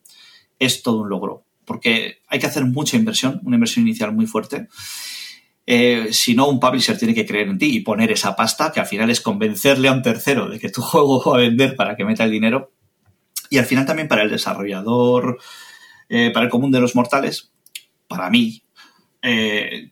[0.57, 4.69] es todo un logro, porque hay que hacer mucha inversión, una inversión inicial muy fuerte.
[5.67, 8.79] Eh, si no, un publisher tiene que creer en ti y poner esa pasta, que
[8.79, 11.95] al final es convencerle a un tercero de que tu juego va a vender para
[11.95, 12.71] que meta el dinero.
[13.51, 15.37] Y al final también para el desarrollador,
[16.09, 17.51] eh, para el común de los mortales,
[18.07, 18.62] para mí,
[19.23, 19.91] eh,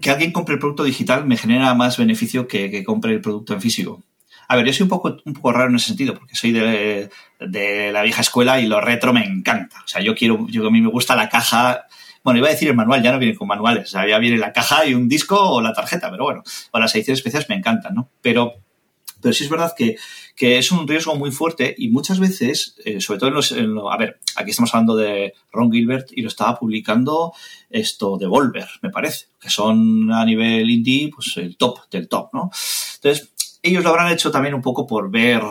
[0.00, 3.54] que alguien compre el producto digital me genera más beneficio que, que compre el producto
[3.54, 4.02] en físico.
[4.48, 7.08] A ver, yo soy un poco, un poco raro en ese sentido, porque soy de,
[7.40, 9.78] de, la vieja escuela y lo retro me encanta.
[9.84, 11.86] O sea, yo quiero, yo a mí me gusta la caja.
[12.22, 13.92] Bueno, iba a decir el manual, ya no viene con manuales.
[13.92, 17.20] Ya viene la caja y un disco o la tarjeta, pero bueno, o las ediciones
[17.20, 18.10] especiales me encantan, ¿no?
[18.20, 18.52] Pero
[19.22, 19.96] pero sí es verdad que,
[20.36, 23.52] es un riesgo muy fuerte y muchas veces, eh, sobre todo en los,
[23.90, 27.32] A ver, aquí estamos hablando de Ron Gilbert y lo estaba publicando
[27.70, 32.30] esto de Volver, me parece, que son a nivel indie, pues el top del top,
[32.32, 32.50] ¿no?
[32.96, 33.32] Entonces,
[33.62, 35.42] ellos lo habrán hecho también un poco por ver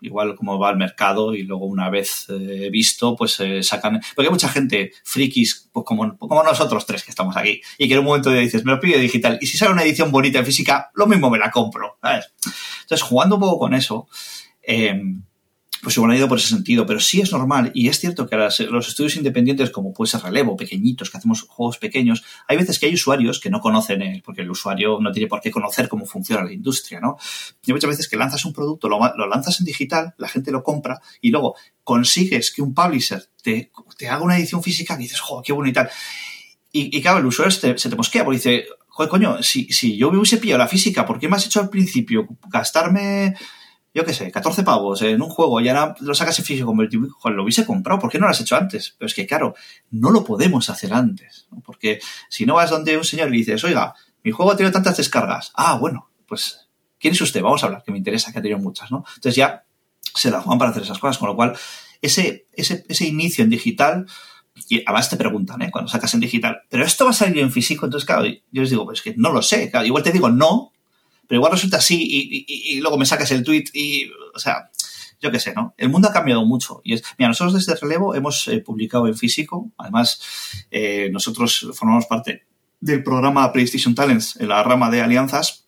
[0.00, 4.00] igual cómo va el mercado y luego una vez eh, visto, pues eh, sacan...
[4.14, 7.94] Porque hay mucha gente, frikis, pues como, como nosotros tres que estamos aquí, y que
[7.94, 10.46] en un momento dices, me lo pido digital, y si sale una edición bonita en
[10.46, 12.32] física, lo mismo me la compro, ¿sabes?
[12.86, 14.06] Entonces, jugando un poco con eso,
[14.62, 15.02] eh,
[15.82, 18.36] pues igual ha ido por ese sentido, pero sí es normal y es cierto que
[18.36, 22.86] los estudios independientes, como puede ser relevo, pequeñitos, que hacemos juegos pequeños, hay veces que
[22.86, 26.06] hay usuarios que no conocen, el, porque el usuario no tiene por qué conocer cómo
[26.06, 27.18] funciona la industria, ¿no?
[27.64, 31.00] Y muchas veces que lanzas un producto, lo, lanzas en digital, la gente lo compra
[31.20, 33.70] y luego consigues que un publisher te,
[34.08, 35.74] haga una edición física y dices, joder, qué bueno y.
[36.78, 40.16] Y, claro, el usuario se, te mosquea porque dice, joder, coño, si, si yo me
[40.16, 43.34] hubiese pillado la física, ¿por qué me has hecho al principio gastarme
[43.92, 47.08] yo qué sé, 14 pavos en un juego y ahora lo sacas en físico convertible,
[47.24, 48.94] lo hubiese comprado, ¿por qué no lo has hecho antes?
[48.98, 49.54] Pero es que, claro,
[49.90, 53.94] no lo podemos hacer antes, porque si no vas donde un señor y dices, oiga,
[54.22, 57.42] mi juego ha tenido tantas descargas, ah, bueno, pues, ¿quién es usted?
[57.42, 59.04] Vamos a hablar, que me interesa, que ha tenido muchas, ¿no?
[59.14, 59.64] Entonces ya
[60.14, 61.56] se la juegan para hacer esas cosas, con lo cual,
[62.00, 64.06] ese, ese, ese inicio en digital,
[64.68, 65.70] y además te preguntan, ¿eh?
[65.70, 67.86] Cuando sacas en digital, ¿pero esto va a salir en físico?
[67.86, 70.72] Entonces, claro, yo les digo, pues que no lo sé, igual te digo no,
[71.26, 74.70] pero igual resulta así y, luego me sacas el tweet y, o sea,
[75.20, 75.74] yo qué sé, ¿no?
[75.76, 76.80] El mundo ha cambiado mucho.
[76.84, 80.20] Y es, mira, nosotros desde Relevo hemos eh, publicado en físico, además,
[80.70, 82.44] eh, nosotros formamos parte
[82.80, 85.65] del programa PlayStation Talents en la rama de alianzas,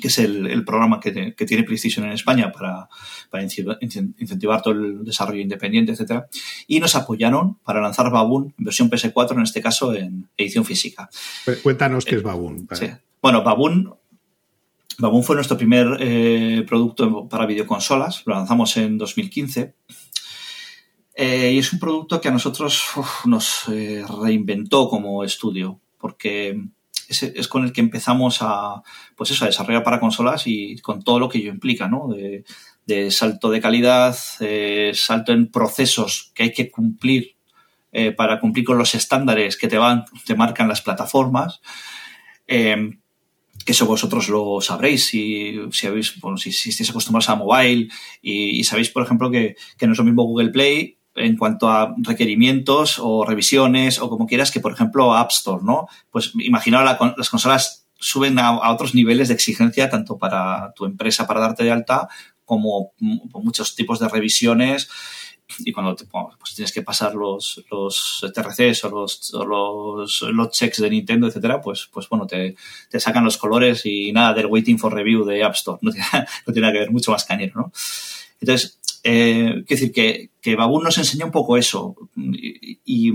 [0.00, 2.88] que es el, programa que, tiene PlayStation en España para,
[3.30, 6.28] para, incentivar todo el desarrollo independiente, etcétera,
[6.66, 11.08] y nos apoyaron para lanzar Baboon en versión PS4, en este caso en edición física.
[11.62, 12.68] Cuéntanos qué es Baboon.
[12.72, 12.86] Sí.
[13.20, 13.94] Bueno, Baboon
[14.98, 19.74] Baboon fue nuestro primer eh, producto para videoconsolas, lo lanzamos en 2015.
[21.18, 22.84] Eh, y es un producto que a nosotros
[23.24, 26.62] nos eh, reinventó como estudio, porque
[27.08, 28.82] es, con el que empezamos a,
[29.16, 32.08] pues eso, a desarrollar para consolas y con todo lo que ello implica, ¿no?
[32.08, 32.44] De,
[33.10, 34.16] salto de calidad,
[34.92, 37.34] salto en procesos que hay que cumplir
[38.16, 41.60] para cumplir con los estándares que te van, te marcan las plataformas
[43.66, 47.88] que eso vosotros lo sabréis si, si habéis, bueno, si, si, estáis acostumbrados a mobile
[48.22, 51.94] y, sabéis, por ejemplo, que, que, no es lo mismo Google Play en cuanto a
[51.98, 55.88] requerimientos o revisiones o como quieras que, por ejemplo, App Store, ¿no?
[56.10, 61.40] Pues imaginaos las consolas suben a, otros niveles de exigencia tanto para tu empresa para
[61.40, 62.08] darte de alta
[62.44, 64.88] como muchos tipos de revisiones
[65.60, 70.80] y cuando te, pues tienes que pasar los, los TRCs o los, los lot checks
[70.80, 72.56] de Nintendo, etcétera, pues, pues bueno, te,
[72.90, 75.78] te, sacan los colores y nada del waiting for review de App Store.
[75.82, 76.06] No tiene,
[76.46, 77.72] no tiene que ver, mucho más cañero, ¿no?
[78.40, 81.94] Entonces, eh, quiero decir que, que Baboon nos enseñó un poco eso
[82.84, 83.12] y,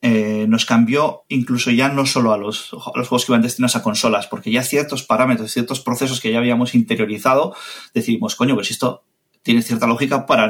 [0.00, 4.28] eh, nos cambió incluso ya no solo a los, juegos que iban destinados a consolas,
[4.28, 7.56] porque ya ciertos parámetros, ciertos procesos que ya habíamos interiorizado,
[7.92, 9.02] decidimos, coño, pues esto
[9.42, 10.48] tiene cierta lógica para,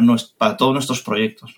[0.59, 1.55] todos nuestros proyectos.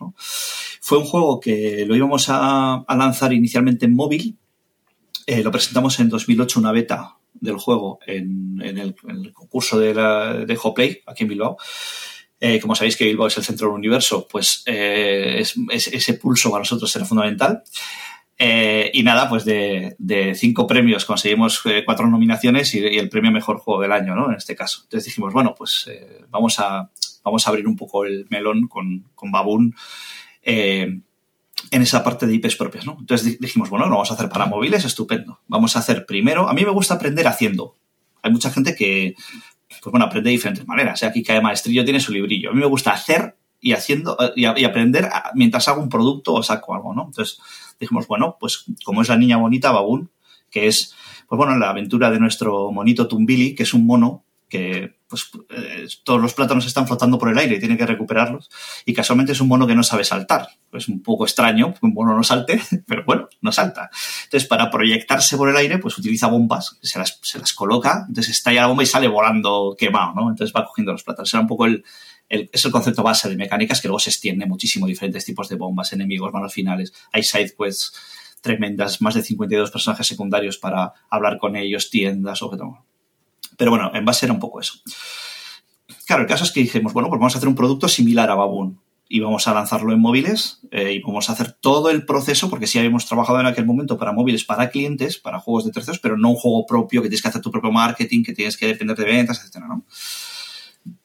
[0.80, 4.38] Fue un juego que lo íbamos a, lanzar inicialmente en móvil.
[5.26, 8.94] Eh, lo presentamos en 2008, una beta del juego en, el,
[9.32, 11.56] concurso de, la, de Hoplay, aquí en Bilbao.
[12.40, 16.62] Eh, como sabéis que Bilbao es el centro del universo, pues eh, ese pulso para
[16.62, 17.62] nosotros era fundamental.
[18.42, 23.58] Eh, y nada, pues de, cinco premios conseguimos eh, cuatro nominaciones y, el premio mejor
[23.58, 24.30] juego del año, ¿no?
[24.30, 24.80] En este caso.
[24.84, 26.90] Entonces dijimos, bueno, pues eh, vamos, a,
[27.22, 29.74] vamos a abrir un poco el melón con, con Baboon
[30.42, 31.02] en
[31.70, 32.96] esa parte de IPs propias, ¿no?
[32.98, 35.40] Entonces dijimos, bueno, lo vamos a hacer para móviles, estupendo.
[35.46, 37.76] Vamos a hacer primero, a mí me gusta aprender haciendo.
[38.22, 39.16] Hay mucha gente que,
[39.82, 41.02] pues bueno, aprende de diferentes maneras.
[41.02, 42.50] Aquí cada maestrillo tiene su librillo.
[42.50, 46.74] A mí me gusta hacer y haciendo y, aprender mientras hago un producto o saco
[46.74, 47.06] algo, ¿no?
[47.06, 47.40] Entonces
[47.78, 50.10] dijimos, bueno, pues como es la niña bonita, Baboon,
[50.50, 50.94] que es,
[51.28, 55.88] pues bueno, la aventura de nuestro monito Tumbili, que es un mono que pues eh,
[56.04, 58.50] todos los plátanos están flotando por el aire y tiene que recuperarlos.
[58.84, 60.48] Y casualmente es un mono que no sabe saltar.
[60.72, 63.90] Es un poco extraño que un mono no salte, pero bueno, no salta.
[64.24, 68.36] Entonces, para proyectarse por el aire, pues utiliza bombas, se las, se las coloca, entonces
[68.36, 70.30] estalla la bomba y sale volando quemado, ¿no?
[70.30, 71.32] Entonces va cogiendo los plátanos.
[71.32, 71.84] Era un poco el,
[72.28, 75.92] es el concepto base de mecánicas que luego se extiende muchísimo diferentes tipos de bombas,
[75.92, 76.92] enemigos, manos finales.
[77.12, 77.92] Hay side quests
[78.40, 82.89] tremendas, más de 52 personajes secundarios para hablar con ellos, tiendas, objetos.
[83.60, 84.72] Pero bueno, en base era un poco eso.
[86.06, 88.34] Claro, el caso es que dijimos, bueno, pues vamos a hacer un producto similar a
[88.34, 92.48] Baboon y vamos a lanzarlo en móviles eh, y vamos a hacer todo el proceso,
[92.48, 95.98] porque sí habíamos trabajado en aquel momento para móviles, para clientes, para juegos de terceros,
[95.98, 98.66] pero no un juego propio que tienes que hacer tu propio marketing, que tienes que
[98.66, 99.62] depender de ventas, etc.
[99.68, 99.84] ¿no?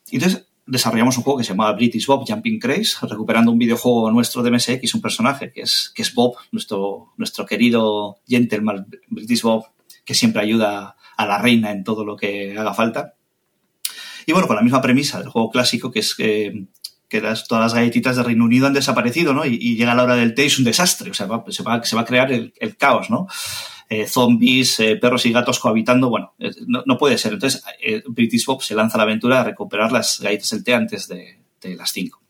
[0.10, 4.44] Entonces, desarrollamos un juego que se llamaba British Bob Jumping Craze, recuperando un videojuego nuestro
[4.44, 9.66] de MSX, un personaje que es, que es Bob, nuestro, nuestro querido gentleman British Bob,
[10.06, 13.16] que siempre ayuda a la reina en todo lo que haga falta.
[14.26, 16.66] Y bueno, con la misma premisa del juego clásico, que es que,
[17.08, 19.46] que todas las galletitas de Reino Unido han desaparecido, ¿no?
[19.46, 22.06] Y, llega la hora del té y es un desastre, o sea, se, va, a
[22.06, 23.28] crear el, caos, ¿no?
[23.88, 26.34] Eh, zombies, eh, perros y gatos cohabitando, bueno,
[26.66, 27.34] no, puede ser.
[27.34, 30.74] Entonces, eh, British Bob se lanza a la aventura a recuperar las galletas del té
[30.74, 31.38] antes de,
[31.76, 32.22] las 5.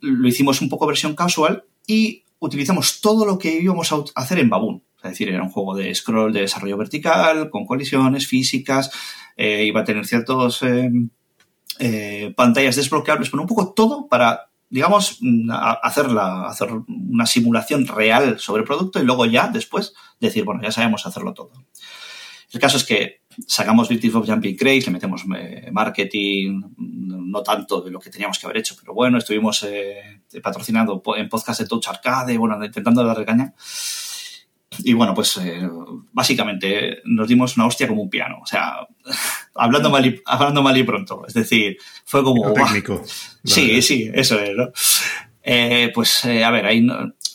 [0.00, 4.50] Lo hicimos un poco versión casual y utilizamos todo lo que íbamos a hacer en
[4.50, 4.82] Baboon.
[5.02, 8.90] Es decir, era un juego de scroll de desarrollo vertical, con colisiones físicas,
[9.36, 10.60] iba a tener ciertos
[12.34, 15.50] pantallas desbloqueables, pero un poco todo para digamos, mm,
[15.82, 20.72] hacer, hacer una simulación real sobre el producto y luego ya después decir, bueno, ya
[20.72, 21.52] sabemos hacerlo todo.
[22.50, 27.82] El caso es que sacamos Virtual of Jumping Craze, le metemos eh, marketing, no tanto
[27.82, 31.66] de lo que teníamos que haber hecho, pero bueno, estuvimos eh, patrocinando en podcast de
[31.66, 33.54] Touch Arcade, bueno, intentando dar caña.
[34.84, 35.68] Y bueno, pues eh,
[36.12, 38.38] básicamente nos dimos una hostia como un piano.
[38.42, 38.86] O sea,
[39.54, 41.24] hablando mal y, hablando mal y pronto.
[41.26, 42.52] Es decir, fue como.
[42.52, 43.02] técnico.
[43.44, 44.70] Sí, sí, eso es, ¿no?
[45.42, 46.86] Eh, pues eh, a ver, ahí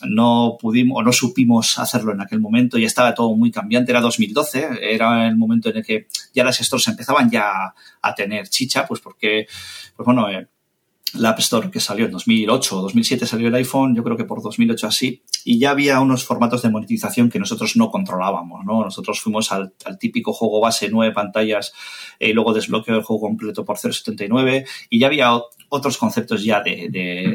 [0.02, 4.00] no, pudimos o no supimos hacerlo en aquel momento, y estaba todo muy cambiante, era
[4.00, 8.86] 2012, era el momento en el que ya las stores empezaban ya a tener chicha,
[8.86, 9.48] pues porque,
[9.96, 10.46] pues bueno, eh,
[11.12, 14.24] la App Store que salió en 2008 o 2007 salió el iPhone, yo creo que
[14.24, 18.82] por 2008 así, y ya había unos formatos de monetización que nosotros no controlábamos, ¿no?
[18.82, 21.72] Nosotros fuimos al, típico juego base, nueve pantallas,
[22.18, 25.30] y luego desbloqueo el juego completo por 0.79, y ya había
[25.68, 26.88] otros conceptos ya de,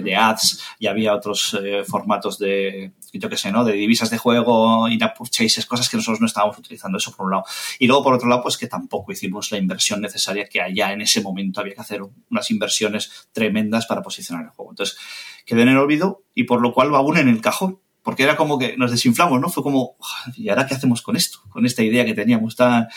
[0.04, 3.64] de, ads, ya había otros eh, formatos de, yo qué sé, ¿no?
[3.64, 7.32] De divisas de juego, in-app purchases, cosas que nosotros no estábamos utilizando, eso por un
[7.34, 7.44] lado.
[7.80, 11.02] Y luego, por otro lado, pues que tampoco hicimos la inversión necesaria que allá en
[11.02, 14.72] ese momento había que hacer unas inversiones tremendas para posicionar el juego.
[14.72, 14.98] Entonces,
[15.46, 17.80] quedó en el olvido y por lo cual va aún en el cajón.
[18.02, 19.50] Porque era como que nos desinflamos, ¿no?
[19.50, 19.98] Fue como,
[20.36, 21.40] ¿y ahora qué hacemos con esto?
[21.50, 22.88] Con esta idea que teníamos tan,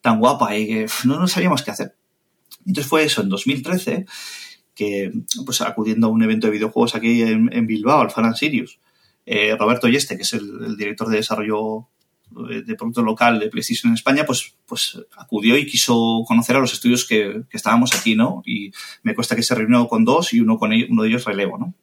[0.00, 1.96] tan guapa y que no, no sabíamos qué hacer.
[2.66, 4.06] Entonces fue eso, en 2013,
[4.74, 5.12] que
[5.44, 8.80] pues acudiendo a un evento de videojuegos aquí en, Bilbao, al Fan Sirius,
[9.26, 11.88] eh, Roberto Yeste, que es el, director de desarrollo
[12.30, 16.72] de producto local de PlayStation en España, pues, pues acudió y quiso conocer a los
[16.72, 18.42] estudios que, estábamos aquí, ¿no?
[18.44, 21.58] Y me cuesta que se reunió con dos y uno con uno de ellos relevo,
[21.58, 21.74] ¿no?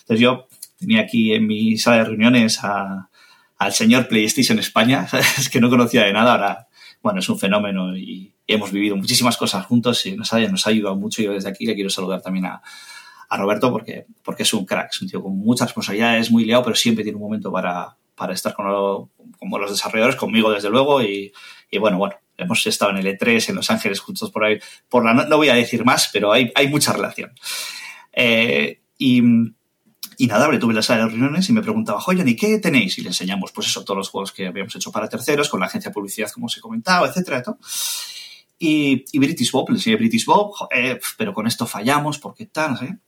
[0.00, 5.06] Entonces yo tenía aquí en mi sala de reuniones al señor PlayStation España,
[5.38, 6.68] es que no conocía de nada, ahora,
[7.02, 10.70] bueno, es un fenómeno y, hemos vivido muchísimas cosas juntos y nos ha, nos ha
[10.70, 11.22] ayudado mucho.
[11.22, 12.60] Yo desde aquí le quiero saludar también a,
[13.30, 16.64] a Roberto porque, porque es un crack, es un tío con muchas responsabilidades, muy liado,
[16.64, 21.02] pero siempre tiene un momento para, para estar con los desarrolladores, conmigo desde luego.
[21.02, 21.32] Y,
[21.78, 24.58] bueno, bueno, hemos estado en el E3, en Los Ángeles, juntos por ahí.
[24.88, 27.32] Por la, no, voy a decir más, pero hay, hay mucha relación.
[28.12, 29.22] Eh, y,
[30.18, 32.98] y nada, le tuve de reuniones y me preguntaba, oye, ¿y qué tenéis?
[32.98, 35.66] Y le enseñamos, pues eso, todos los juegos que habíamos hecho para terceros, con la
[35.66, 37.42] agencia de publicidad, como os he comentado, etcétera.
[38.58, 40.54] Y, y British Bob, le enseñé British Bob,
[41.16, 43.00] pero con esto fallamos, porque tal.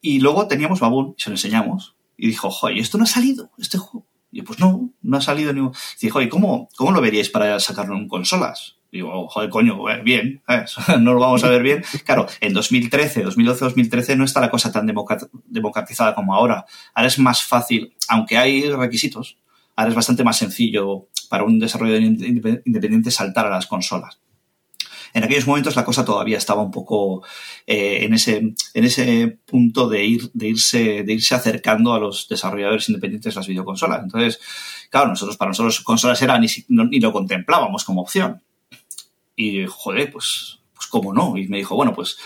[0.00, 1.94] Y luego teníamos Baboon, y se lo enseñamos.
[2.16, 3.50] Y dijo, joder, ¿esto no ha salido?
[3.58, 4.06] Este juego.
[4.32, 5.60] Y yo, pues no, no ha salido ni.
[5.60, 8.76] Y dijo, oye, ¿cómo, ¿cómo lo veríais para sacarlo en consolas?
[8.92, 10.42] digo, joder, coño, eh, bien,
[11.00, 11.82] no lo vamos a ver bien.
[12.04, 16.66] Claro, en 2013, 2012, 2013 no está la cosa tan democratizada como ahora.
[16.94, 19.38] Ahora es más fácil, aunque hay requisitos,
[19.74, 24.18] ahora es bastante más sencillo para un desarrollador independiente saltar a las consolas.
[25.14, 27.22] En aquellos momentos la cosa todavía estaba un poco
[27.66, 28.36] eh, en, ese,
[28.74, 33.46] en ese punto de, ir, de, irse, de irse acercando a los desarrolladores independientes las
[33.46, 34.02] videoconsolas.
[34.02, 34.40] Entonces,
[34.90, 38.42] claro, nosotros para nosotros consolas era ni, ni lo contemplábamos como opción.
[39.36, 41.36] Y, joder, pues, pues cómo no.
[41.36, 42.16] Y me dijo, bueno, pues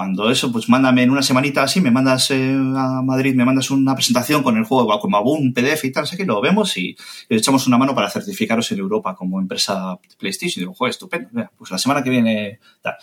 [0.00, 3.70] cuando eso, pues mándame en una semanita así, me mandas eh, a Madrid, me mandas
[3.70, 6.96] una presentación con el juego como un PDF y tal, sé que lo vemos y,
[7.28, 10.62] le echamos una mano para certificaros en Europa como empresa PlayStation.
[10.62, 11.50] Y digo, joder, estupendo.
[11.58, 12.94] pues la semana que viene, tal.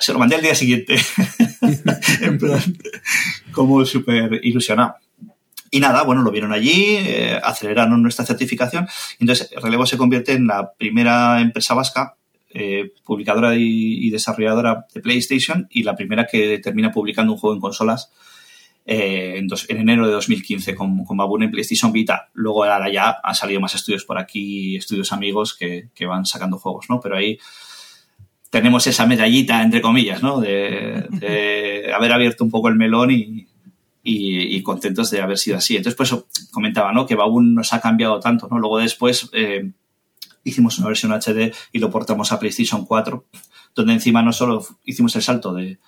[0.00, 0.96] se lo mandé al día siguiente.
[2.20, 2.60] en plan,
[3.50, 4.96] como súper ilusionado.
[5.70, 8.86] Y nada, bueno, lo vieron allí, eh, aceleraron nuestra certificación.
[9.18, 12.18] Entonces, Relevo se convierte en la primera empresa vasca
[12.54, 17.60] eh, publicadora y, desarrolladora de PlayStation y la primera que termina publicando un juego en
[17.60, 18.10] consolas
[18.84, 22.28] eh, en, enero de 2015 con, con Baboon en PlayStation Vita.
[22.34, 26.86] Luego ahora ya han salido más estudios por aquí, estudios amigos que, van sacando juegos,
[26.90, 27.00] ¿no?
[27.00, 27.38] Pero ahí
[28.50, 30.40] tenemos esa medallita, entre comillas, ¿no?
[30.40, 33.46] De, haber abierto un poco el melón y,
[34.62, 35.76] contentos de haber sido así.
[35.76, 36.14] Entonces, pues
[36.50, 37.06] comentaba, ¿no?
[37.06, 38.58] Que Baboon nos ha cambiado tanto, ¿no?
[38.58, 39.30] Luego después...
[39.32, 39.72] Eh,
[40.44, 43.24] hicimos una versión HD y lo portamos a PlayStation 4,
[43.74, 45.78] donde encima no solo hicimos el salto de,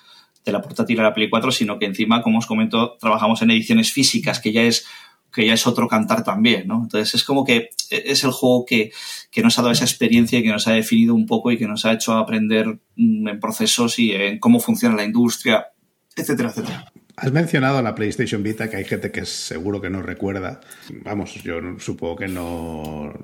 [0.44, 3.92] la portátil a la Play 4, sino que encima, como os comento, trabajamos en ediciones
[3.92, 4.86] físicas, que ya es
[5.32, 6.82] que ya es otro cantar también, ¿no?
[6.84, 8.92] Entonces es como que es el juego que,
[9.32, 11.66] que, nos ha dado esa experiencia y que nos ha definido un poco y que
[11.66, 15.66] nos ha hecho aprender mm, en procesos y en cómo funciona la industria,
[16.14, 16.92] etcétera, etcétera.
[17.16, 20.60] Has mencionado la PlayStation Vita, que hay gente que seguro que no recuerda.
[21.04, 23.14] Vamos, yo supongo que no.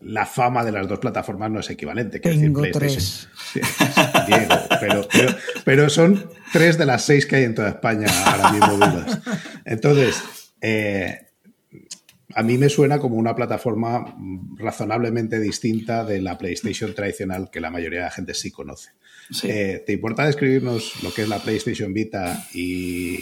[0.00, 2.18] La fama de las dos plataformas no es equivalente.
[2.18, 3.28] Tengo tres.
[4.26, 5.08] Diego, pero,
[5.64, 9.20] pero, son tres de las seis que hay en toda España ahora mismo vivas.
[9.64, 10.22] Entonces,
[10.60, 11.26] eh,
[12.34, 14.16] a mí me suena como una plataforma
[14.56, 18.90] razonablemente distinta de la PlayStation tradicional que la mayoría de la gente sí conoce.
[19.42, 23.18] Eh, ¿Te importa describirnos lo que es la PlayStation Vita y,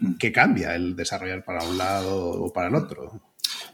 [0.00, 0.16] mm.
[0.18, 3.20] qué cambia el desarrollar para un lado o para el otro?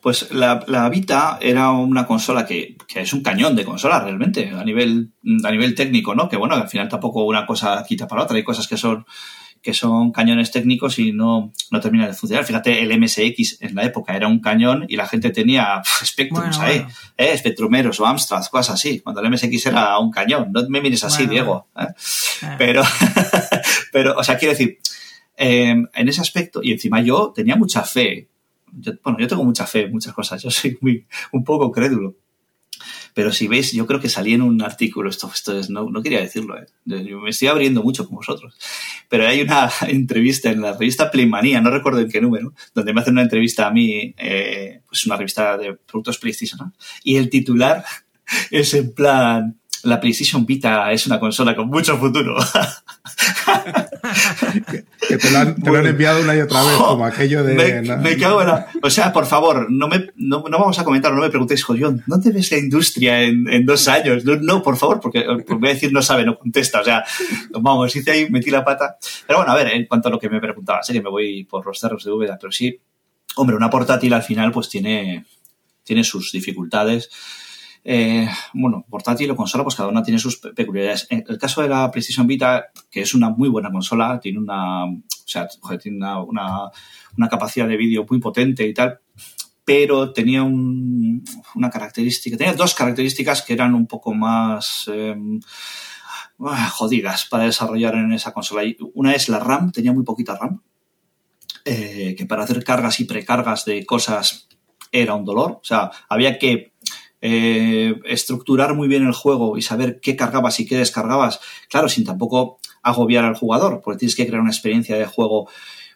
[0.02, 4.50] Pues la, la, Vita era una consola que, que, es un cañón de consola realmente,
[4.50, 5.12] a nivel,
[5.42, 6.28] a nivel técnico, ¿no?
[6.28, 9.06] Que bueno, al final tampoco una cosa quita para otra, hay cosas que son
[9.64, 12.44] que son cañones técnicos y no, no terminan de funcionar.
[12.44, 16.80] Fíjate, el MSX en la época era un cañón y la gente tenía Spectrums ahí,
[16.80, 16.94] bueno.
[17.16, 17.38] ¿eh?
[17.38, 20.52] Spectrumeros o Amstrad, cosas así, cuando el MSX era un cañón.
[20.52, 21.68] No me mires así, bueno, Diego.
[21.78, 21.86] ¿eh?
[22.42, 22.54] Eh.
[22.58, 22.82] Pero,
[23.92, 24.78] pero, o sea, quiero decir,
[25.38, 28.28] eh, en ese aspecto, y encima yo tenía mucha fe.
[28.70, 32.16] Yo, bueno, yo tengo mucha fe en muchas cosas, yo soy muy, un poco crédulo.
[33.14, 36.02] Pero si veis, yo creo que salí en un artículo, esto, esto es, no, no
[36.02, 36.66] quería decirlo, ¿eh?
[36.84, 38.58] yo me estoy abriendo mucho con vosotros,
[39.14, 43.00] pero hay una entrevista en la revista Playmanía, no recuerdo en qué número, donde me
[43.00, 46.72] hacen una entrevista a mí, eh, pues una revista de productos PlayStation, ¿no?
[47.04, 47.84] y el titular
[48.50, 52.36] es en plan, la PlayStation Vita es una consola con mucho futuro.
[55.08, 57.54] que te lo, han, te lo, han, enviado una y otra vez, como aquello de...
[57.54, 58.66] Me, no, me cago en la...
[58.82, 62.02] O sea, por favor, no, me, no, no vamos a comentar, no me preguntéis, Jodión,
[62.06, 64.24] ¿dónde ves la industria en, en dos años?
[64.24, 66.80] No, no, por favor, porque, porque voy a decir no sabe, no contesta.
[66.80, 67.04] O sea,
[67.50, 68.96] vamos, hice ahí, metí la pata.
[69.26, 71.44] Pero bueno, a ver, en cuanto a lo que me preguntaba, sé que me voy
[71.44, 72.78] por los cerros de Úbeda, pero sí,
[73.36, 75.24] hombre, una portátil al final pues tiene,
[75.82, 77.10] tiene sus dificultades.
[77.86, 81.06] Eh, bueno, portátil o consola, pues cada una tiene sus peculiaridades.
[81.10, 84.86] En el caso de la PlayStation Vita, que es una muy buena consola, tiene una,
[84.86, 85.46] o sea,
[85.80, 89.00] tiene una, una, capacidad de vídeo muy potente y tal,
[89.66, 91.22] pero tenía un,
[91.54, 95.14] una característica, tenía dos características que eran un poco más eh,
[96.72, 98.62] jodidas para desarrollar en esa consola.
[98.94, 100.62] Una es la RAM, tenía muy poquita RAM,
[101.66, 104.48] eh, que para hacer cargas y precargas de cosas
[104.90, 105.52] era un dolor.
[105.52, 106.73] O sea, había que
[107.26, 112.04] eh, estructurar muy bien el juego y saber qué cargabas y qué descargabas, claro, sin
[112.04, 115.48] tampoco agobiar al jugador, porque tienes que crear una experiencia de juego.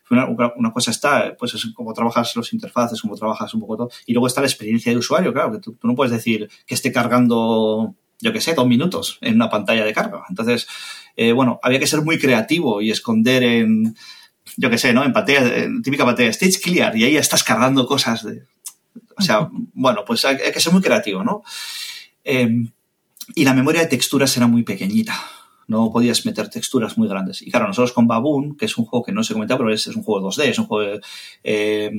[0.09, 4.15] Una, cosa está, pues es como trabajas los interfaces, como trabajas un poco todo, y
[4.15, 7.95] luego está la experiencia de usuario, claro, que tú, no puedes decir que esté cargando
[8.21, 10.25] yo que sé, dos minutos en una pantalla de carga.
[10.31, 10.67] Entonces,
[11.15, 13.95] eh, bueno, había que ser muy creativo y esconder en,
[14.57, 15.05] yo que sé, ¿no?
[15.05, 18.45] En pantalla, en típica pantalla stage clear y ahí estás cargando cosas de,
[19.19, 21.43] o sea, bueno, pues hay, hay que ser muy creativo, ¿no?
[22.25, 22.49] Eh,
[23.35, 25.15] y la memoria de texturas era muy pequeñita.
[25.67, 27.43] No podías meter texturas muy grandes.
[27.43, 29.87] Y claro, nosotros con Baboon, que es un juego que no se comenta, pero es,
[29.87, 31.01] es un juego 2D, es un juego de,
[31.45, 31.91] eh,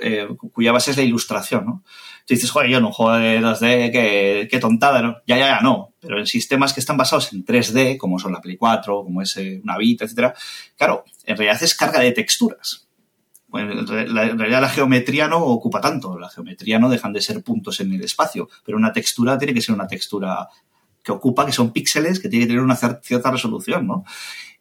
[0.00, 1.84] eh, cuya base es la ilustración, ¿no?
[2.26, 5.16] Tú dices, joder, yo un juego de 2D, qué, qué tontada, ¿no?
[5.26, 5.94] Ya, ya, ya, no.
[6.00, 9.36] Pero en sistemas que están basados en 3D, como son la Play 4, como es
[9.36, 10.34] una Vita, etcétera,
[10.76, 12.88] claro, en realidad es carga de texturas.
[13.54, 17.92] En realidad la geometría no ocupa tanto, la geometría no dejan de ser puntos en
[17.92, 20.48] el espacio, pero una textura tiene que ser una textura
[21.02, 24.04] que ocupa, que son píxeles, que tiene que tener una cierta resolución, ¿no?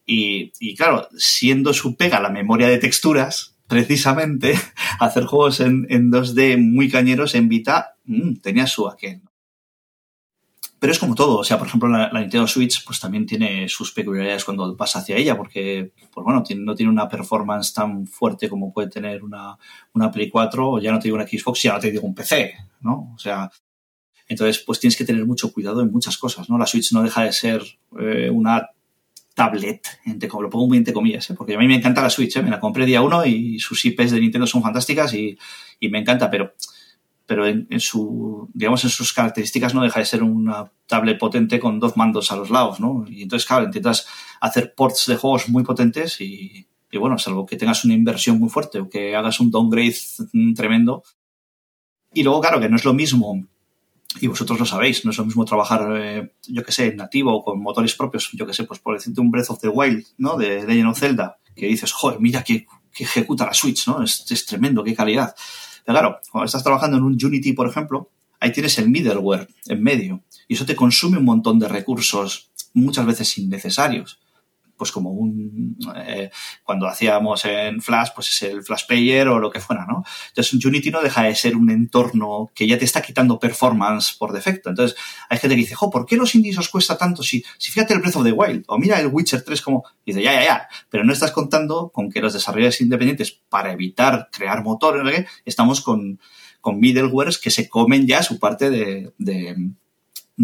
[0.06, 4.60] Y, y claro, siendo su pega la memoria de texturas, precisamente,
[5.00, 9.22] hacer juegos en, en 2D muy cañeros en Vita mmm, tenía su aquel.
[10.82, 13.92] Pero es como todo, o sea, por ejemplo, la, Nintendo Switch pues también tiene sus
[13.92, 18.74] peculiaridades cuando pasa hacia ella, porque, pues bueno, no tiene una performance tan fuerte como
[18.74, 19.60] puede tener una,
[19.94, 22.16] una Play 4, o ya no te digo una Xbox, ya no te digo un
[22.16, 23.14] PC, ¿no?
[23.14, 23.52] O sea,
[24.28, 26.58] entonces, pues tienes que tener mucho cuidado en muchas cosas, ¿no?
[26.58, 27.62] La Switch no deja de ser
[28.00, 28.72] eh, una
[29.36, 31.36] tablet, entre, lo pongo muy entre comillas, ¿eh?
[31.38, 32.42] porque a mí me encanta la Switch, ¿eh?
[32.42, 35.38] me la compré día uno y sus IPs de Nintendo son fantásticas y,
[35.80, 36.56] y me encanta, pero
[37.32, 41.62] pero en, en, su, digamos, en sus características no deja de ser una tablet potente
[41.62, 43.06] con dos mandos a los lados, ¿no?
[43.08, 44.06] Y entonces, claro, intentas
[44.42, 46.68] hacer ports de juegos muy potentes y,
[47.00, 49.96] bueno, salvo que tengas una inversión muy fuerte o que hagas un downgrade
[50.54, 51.04] tremendo.
[52.14, 53.48] Y luego, claro, que no es lo mismo
[54.20, 57.34] y vosotros lo sabéis, no es lo mismo trabajar, eh, yo que sé, en nativo
[57.34, 60.06] o con motores propios, yo que sé, pues por decirte un Breath of the Wild,
[60.18, 60.36] ¿no?
[60.36, 64.04] De Legend of Zelda, que dices, joder, mira que, que ejecuta la Switch, ¿no?
[64.04, 65.34] Es, tremendo, qué calidad.
[65.86, 68.10] Pero claro, cuando estás trabajando en un Unity, por ejemplo,
[68.40, 73.06] ahí tienes el middleware en medio y eso te consume un montón de recursos, muchas
[73.06, 74.21] veces innecesarios
[74.82, 76.32] pues como un eh,
[76.64, 80.04] cuando hacíamos en Flash, pues es el Flash Player o lo que fuera, ¿no?
[80.30, 84.34] Entonces Unity no deja de ser un entorno que ya te está quitando performance por
[84.34, 84.72] defecto.
[84.72, 84.98] Entonces
[85.30, 87.22] hay gente que dice, jo, ¿por qué los indies os cuesta tanto?
[87.22, 90.24] Si, si fíjate el Breath of the Wild o mira el Witcher 3 como dice,
[90.24, 94.64] ya, ya, ya, pero no estás contando con que los desarrolladores independientes para evitar crear
[94.64, 96.20] motores, estamos con
[96.60, 99.56] con middlewares que se comen ya su parte de, de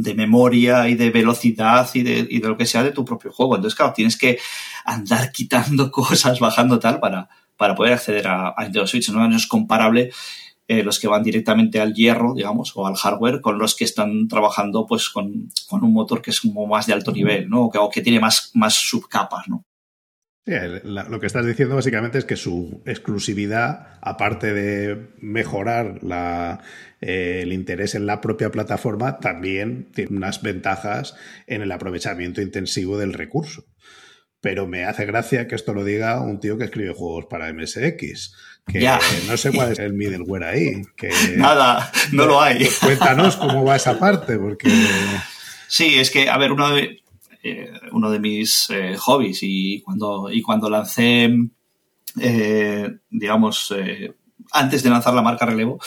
[0.01, 3.31] de memoria y de velocidad y de, y de, lo que sea de tu propio
[3.31, 3.55] juego.
[3.55, 4.39] Entonces, claro, tienes que
[4.85, 9.09] andar quitando cosas, bajando tal, para, para poder acceder a, a Nintendo Switch.
[9.09, 10.11] No, es comparable
[10.67, 14.27] eh, los que van directamente al hierro, digamos, o al hardware, con los que están
[14.27, 17.65] trabajando pues con, con un motor que es como más de alto nivel, ¿no?
[17.65, 19.63] O que, o que tiene más, más subcapas, ¿no?
[20.47, 26.61] Lo que estás diciendo básicamente es que su exclusividad, aparte de mejorar la,
[27.01, 31.15] eh, el interés en la propia plataforma, también tiene unas ventajas
[31.47, 33.65] en el aprovechamiento intensivo del recurso.
[34.39, 38.33] Pero me hace gracia que esto lo diga un tío que escribe juegos para MSX.
[38.65, 38.89] Que
[39.27, 40.81] no sé cuál es el middleware ahí.
[40.95, 42.69] Que, Nada, no lo hay.
[42.81, 44.69] Cuéntanos cómo va esa parte, porque.
[45.67, 47.01] Sí, es que, a ver, uno de,
[47.43, 51.29] eh, uno de mis eh, hobbies y cuando, y cuando lancé,
[52.19, 53.73] eh, digamos,
[54.51, 55.79] antes de lanzar la marca Relevo,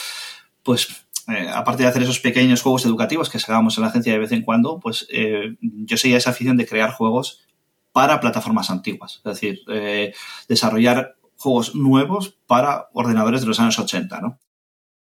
[0.63, 1.05] pues
[1.53, 4.41] aparte de hacer esos pequeños juegos educativos que sacábamos en la agencia de vez en
[4.41, 5.07] cuando, pues
[5.61, 7.41] yo seguía esa afición de crear juegos
[7.93, 9.61] para plataformas antiguas, es decir,
[10.49, 14.39] desarrollar juegos nuevos para ordenadores de los años 80, ¿no?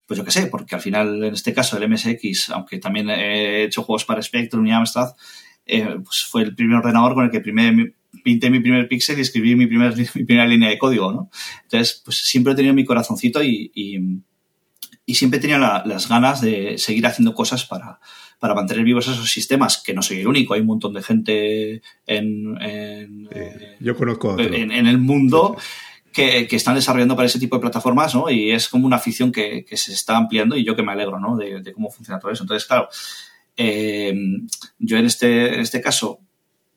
[0.06, 3.64] Pues yo qué sé, porque al final, en este caso, el MSX, aunque también he
[3.64, 5.14] hecho juegos para Spectrum y Amstrad,
[5.66, 9.22] eh, pues fue el primer ordenador con el que primer, pinté mi primer píxel y
[9.22, 11.30] escribí mi, primer, mi primera línea de código, ¿no?
[11.62, 16.78] Entonces, pues siempre he tenido mi corazoncito y, y, siempre he tenido las ganas de
[16.78, 18.00] seguir haciendo cosas para,
[18.38, 21.82] para mantener vivos esos sistemas, que no soy el único, hay un montón de gente
[22.06, 23.28] en, en
[23.80, 25.56] yo conozco en, el mundo
[26.12, 28.30] que, que, están desarrollando para ese tipo de plataformas, ¿no?
[28.30, 31.18] Y es como una afición que, que se está ampliando y yo que me alegro,
[31.18, 31.36] ¿no?
[31.36, 32.44] De, de, cómo funciona todo eso.
[32.44, 32.88] Entonces, claro,
[33.56, 34.14] eh,
[34.78, 36.20] yo en este, este caso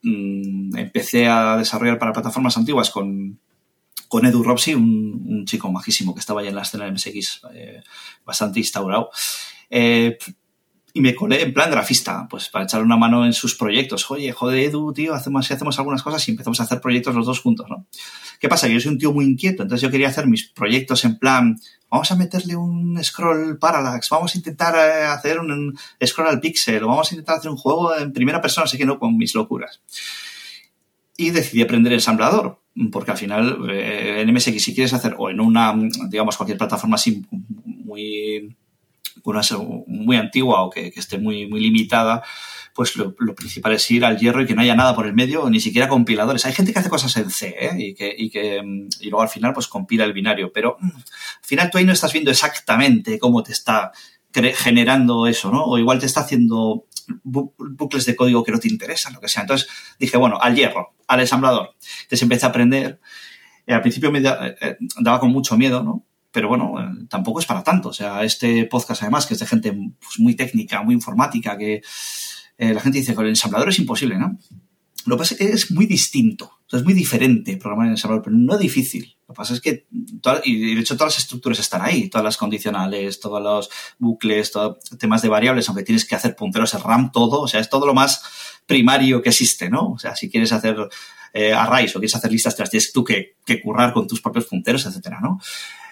[0.02, 3.38] mm, empecé a desarrollar para plataformas antiguas con,
[4.08, 7.82] con Edu Robsi, un, chico majísimo que estaba ya en la escena de MSX eh,
[8.24, 9.10] bastante instaurado.
[9.70, 10.18] Eh,
[10.94, 14.10] y me colé en plan grafista, pues para echarle una mano en sus proyectos.
[14.10, 17.40] Oye, joder, Edu, tío, hacemos, hacemos algunas cosas y empezamos a hacer proyectos los dos
[17.40, 17.86] juntos, ¿no?
[18.40, 18.68] ¿Qué pasa?
[18.68, 21.56] Yo soy un tío muy inquieto, entonces yo quería hacer mis proyectos en plan,
[21.90, 26.82] vamos a meterle un scroll parallax, vamos a intentar eh, hacer un scroll al pixel,
[26.84, 29.34] o vamos a intentar hacer un juego en primera persona, así que no con mis
[29.34, 29.80] locuras.
[31.16, 32.60] Y decidí aprender el ensamblador,
[32.92, 35.74] porque al final eh, en MSX si quieres hacer, o en una,
[36.08, 37.24] digamos, cualquier plataforma así
[37.64, 38.56] muy,
[39.86, 42.22] muy antigua o que, que esté muy, muy limitada,
[42.78, 45.50] pues lo, principal es ir al hierro y que no haya nada por el medio,
[45.50, 46.46] ni siquiera compiladores.
[46.46, 47.72] Hay gente que hace cosas en C ¿eh?
[47.76, 50.86] y, que, y, que, mm, y luego al final pues compila el binario, pero mm,
[50.86, 53.90] al final tú ahí no estás viendo exactamente cómo te está
[54.32, 55.64] generando eso, ¿no?
[55.64, 56.86] O igual te está haciendo
[57.24, 59.42] bucles de código que no te interesan, lo que sea.
[59.42, 59.68] Entonces
[59.98, 61.74] dije, bueno, al hierro, al ensamblador.
[62.02, 63.00] Entonces empecé a aprender.
[63.66, 66.06] Eh, al principio me eh, daba con mucho miedo, ¿no?
[66.30, 66.74] Pero bueno,
[67.08, 67.88] tampoco es para tanto.
[67.88, 71.82] O sea, este podcast además, que es de gente pues, muy técnica, muy informática, que
[72.58, 74.38] eh, la gente dice con el ensamblador es imposible, ¿no?
[75.06, 78.36] Lo que pasa es que es muy distinto, es muy diferente programar en ensamblador, pero
[78.36, 79.16] no difícil.
[79.26, 79.86] Lo que pasa es que,
[80.44, 84.78] y de hecho todas las estructuras están ahí, todas las condicionales, todos los bucles, todo,
[84.98, 87.86] temas de variables, aunque tienes que hacer punteros el RAM, todo, o sea, es todo
[87.86, 88.22] lo más
[88.66, 89.92] primario que existe, ¿no?
[89.92, 90.76] O sea, si quieres hacer
[91.32, 94.46] eh, arrays o quieres hacer listas, te tienes tú que, que currar con tus propios
[94.46, 95.40] punteros, etcétera, ¿no?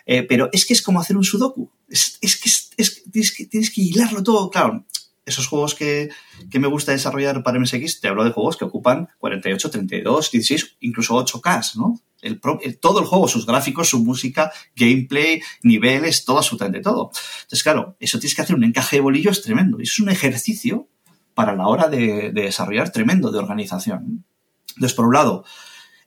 [0.04, 1.70] Eh, pero es que es como hacer un sudoku.
[1.88, 4.50] Es, es que, es, tienes que tienes que hilarlo todo.
[4.50, 4.84] Claro,
[5.26, 6.08] esos juegos que,
[6.52, 11.14] me gusta desarrollar para MSX, te hablo de juegos que ocupan 48, 32, 16, incluso
[11.16, 12.00] 8K, ¿no?
[12.22, 12.40] El,
[12.80, 17.10] todo el juego, sus gráficos, su música, gameplay, niveles, todo, absolutamente todo.
[17.42, 19.78] Entonces, claro, eso tienes que hacer un encaje de bolillos tremendo.
[19.80, 20.88] Y es un ejercicio
[21.34, 24.24] para la hora de, desarrollar tremendo de organización.
[24.70, 25.44] Entonces, por un lado,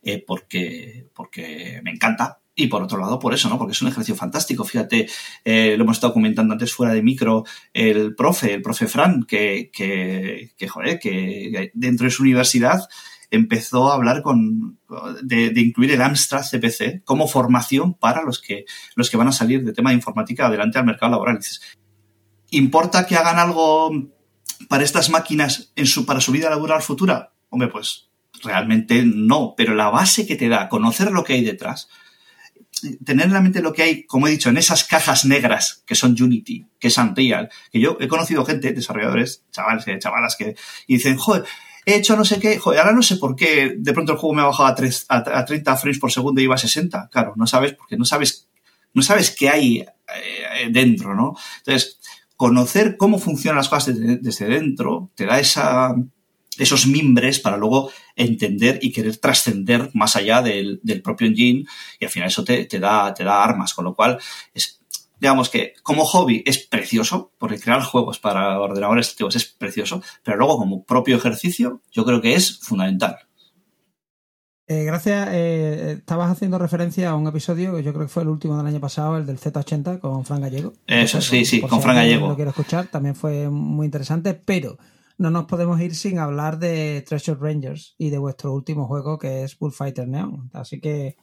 [0.01, 3.57] eh, porque, porque me encanta, y por otro lado, por eso, ¿no?
[3.57, 4.65] Porque es un ejercicio fantástico.
[4.65, 5.07] Fíjate,
[5.45, 9.71] eh, lo hemos estado comentando antes fuera de micro, el profe, el profe Fran, que,
[9.71, 12.81] que, que joder, que dentro de su universidad
[13.31, 14.77] empezó a hablar con,
[15.23, 19.63] de, incluir el Amstrad CPC como formación para los que, los que van a salir
[19.63, 21.37] de tema de informática adelante al mercado laboral.
[21.37, 21.61] dices,
[22.51, 23.91] ¿importa que hagan algo
[24.67, 27.31] para estas máquinas en su, para su vida laboral futura?
[27.49, 28.09] Hombre, pues
[28.43, 31.87] realmente no, pero la base que te da, conocer lo que hay detrás,
[33.05, 35.95] tener en la mente lo que hay, como he dicho, en esas cajas negras que
[35.95, 40.55] son Unity, que es Unreal, que yo he conocido gente, desarrolladores, chavales, eh, chavalas, que
[40.87, 41.45] dicen, joder,
[41.85, 44.35] he hecho no sé qué, joder, ahora no sé por qué de pronto el juego
[44.35, 44.75] me ha bajado
[45.09, 47.09] a, a, 30 frames por segundo y iba a 60.
[47.11, 48.47] Claro, no sabes, porque no sabes,
[48.93, 51.35] no sabes qué hay eh, dentro, ¿no?
[51.59, 51.99] Entonces,
[52.35, 55.93] conocer cómo funcionan las cosas desde dentro te da esa,
[56.59, 61.65] esos mimbres para luego entender y querer trascender más allá del, propio engine
[61.99, 64.19] y al final eso te, da, te da armas, con lo cual
[64.53, 64.79] es,
[65.19, 70.37] digamos que como hobby es precioso, porque crear juegos para ordenadores activos es precioso, pero
[70.37, 73.17] luego como propio ejercicio yo creo que es fundamental.
[74.67, 75.29] Eh, gracias.
[75.31, 78.67] Eh, estabas haciendo referencia a un episodio que yo creo que fue el último del
[78.67, 80.73] año pasado, el del Z80 con Fran Gallego.
[80.85, 82.27] Eso, sí, sí, con Fran Gallego.
[82.27, 84.77] Lo quiero escuchar, también fue muy interesante, pero
[85.19, 89.43] no nos podemos ir sin hablar de Treasure Rangers y de vuestro último juego que
[89.43, 90.49] es Bullfighter Neon.
[90.53, 91.17] Así que.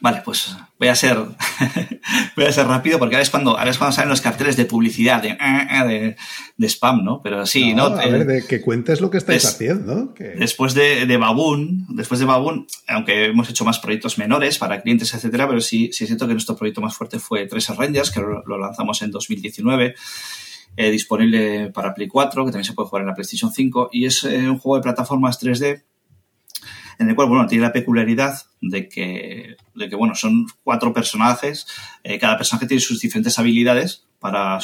[0.00, 1.18] vale, pues voy a ser
[2.36, 4.64] voy a ser rápido porque ahora es cuando, ahora es cuando salen los carteles de
[4.64, 6.16] publicidad, de, eh,
[6.56, 7.20] de, spam, ¿no?
[7.22, 7.84] Pero sí, ¿no?
[7.84, 10.14] a ver, de que cuentes lo que estáis haciendo.
[10.38, 15.12] Después de, de Baboon, después de Baboon, aunque hemos hecho más proyectos menores para clientes,
[15.12, 18.42] etcétera, pero sí, sí siento que nuestro proyecto más fuerte fue Treasure Rangers, que lo,
[18.46, 19.94] lo lanzamos en 2019.
[20.80, 24.06] Eh, disponible para Play 4, que también se puede jugar en la PlayStation 5, y
[24.06, 25.82] es eh, un juego de plataformas 3D
[27.00, 31.66] en el cual, bueno, tiene la peculiaridad de que, de que bueno, son cuatro personajes,
[32.04, 34.60] eh, cada personaje tiene sus diferentes habilidades para,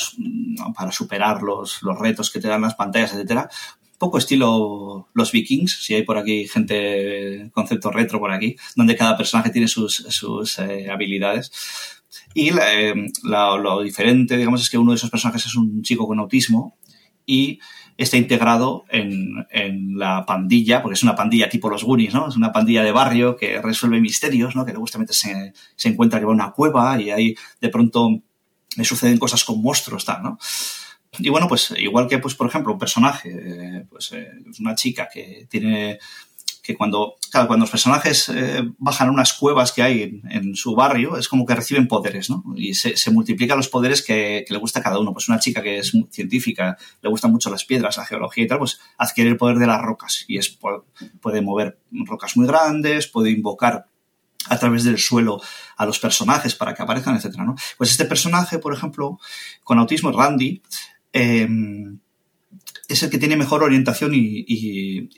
[0.77, 3.51] para superar los, los retos que te dan las pantallas, etcétera.
[3.99, 9.17] Poco estilo los vikings, si hay por aquí gente, concepto retro por aquí, donde cada
[9.17, 11.51] personaje tiene sus, sus habilidades.
[12.35, 16.19] Y eh, lo diferente, digamos, es que uno de esos personajes es un chico con
[16.19, 16.77] autismo
[17.25, 17.61] y
[17.97, 22.29] está integrado en, en, la pandilla, porque es una pandilla tipo los Goonies, ¿no?
[22.29, 24.67] Es una pandilla de barrio que resuelve misterios, ¿no?
[24.67, 28.11] Que justamente se, se encuentra que va a una cueva y ahí de pronto
[28.77, 30.39] le suceden cosas con monstruos, tal, ¿no?
[31.19, 34.29] Y bueno, pues igual que, pues, por ejemplo, un personaje, eh, pues eh,
[34.59, 35.99] una chica que tiene
[36.65, 40.75] que cuando, claro, cuando los personajes eh, bajan a unas cuevas que hay en, su
[40.75, 42.43] barrio, es como que reciben poderes, ¿no?
[42.57, 45.13] Y se, se multiplican los poderes que, le gusta a cada uno.
[45.13, 48.59] Pues una chica que es científica, le gustan mucho las piedras, la geología y tal,
[48.61, 50.59] pues adquiere el poder de las rocas y es,
[51.21, 53.85] puede mover rocas muy grandes, puede invocar
[54.49, 55.43] a través del suelo
[55.77, 57.57] a los personajes para que aparezcan, etcétera, ¿no?
[57.77, 59.19] Pues este personaje, por ejemplo,
[59.63, 60.63] con autismo, Randy,
[61.13, 61.47] eh,
[62.89, 65.09] es el que tiene mejor orientación y,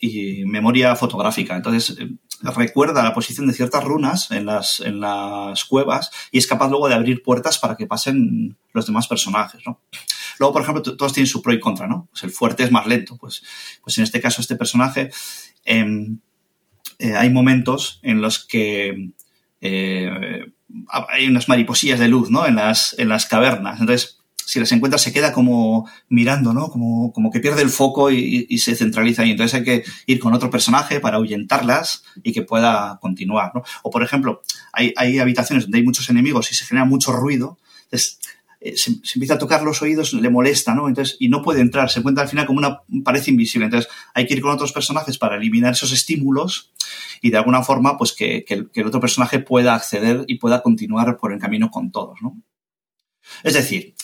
[0.47, 1.57] memoria fotográfica.
[1.57, 2.09] Entonces, eh,
[2.55, 7.23] recuerda la posición de ciertas runas en las, cuevas y es capaz luego de abrir
[7.23, 9.81] puertas para que pasen los demás personajes, ¿no?
[10.39, 12.09] Luego, por ejemplo, todos tienen su pro y contra, ¿no?
[12.11, 13.17] Pues el fuerte es más lento.
[13.17, 13.43] Pues,
[13.83, 15.11] pues en este caso, este personaje,
[15.65, 16.19] em,
[16.99, 19.13] eh, hay momentos en los que
[19.61, 20.11] eh,
[21.09, 22.47] hay unas mariposillas de luz, ¿no?
[22.47, 23.81] En las, en las cavernas.
[23.81, 24.16] Entonces,
[24.47, 26.69] si las encuentra se queda como mirando, ¿no?
[26.69, 29.33] Como, como que pierde el foco y, se centraliza ahí.
[29.33, 33.65] Entonces hay que ir con otro personaje para ahuyentarlas y que pueda continuar, ¿no?
[33.83, 34.43] O por ejemplo,
[34.73, 37.59] hay, hay habitaciones donde hay muchos enemigos y se genera mucho ruido.
[37.85, 38.21] Entonces,
[38.61, 40.87] eh, se, empieza a tocar los oídos, le molesta, ¿no?
[40.87, 43.67] Entonces, y no puede entrar, se encuentra al final como una pared invisible.
[43.67, 46.73] Entonces, hay que ir con otros personajes para eliminar esos estímulos
[47.21, 50.39] y de alguna forma, pues que, que, el, que el otro personaje pueda acceder y
[50.39, 52.41] pueda continuar por el camino con todos, ¿no?
[53.43, 53.95] Es decir,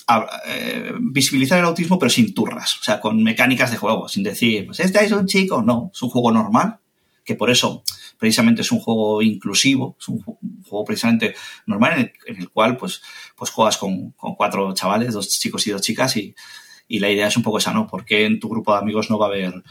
[0.47, 4.67] eh, visibilizar el autismo pero sin turras, o sea, con mecánicas de juego, sin decir,
[4.67, 6.79] pues este es un chico, no, es un juego normal,
[7.25, 7.83] que por eso
[8.19, 11.35] precisamente es un juego inclusivo, es un, juego precisamente
[11.67, 13.03] normal en el, cual pues,
[13.37, 16.35] pues juegas con, con, cuatro chavales, dos chicos y dos chicas y,
[16.89, 17.87] y la idea es un poco esa, ¿no?
[17.87, 19.63] Porque en tu grupo de amigos no va a haber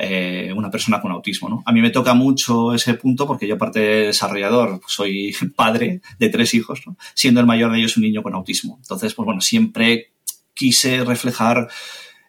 [0.00, 1.48] eh, una persona con autismo.
[1.48, 1.62] ¿no?
[1.66, 6.28] A mí me toca mucho ese punto porque yo, aparte de desarrollador, soy padre de
[6.28, 6.96] tres hijos, ¿no?
[7.14, 8.78] siendo el mayor de ellos un niño con autismo.
[8.80, 10.12] Entonces, pues bueno, siempre
[10.54, 11.68] quise reflejar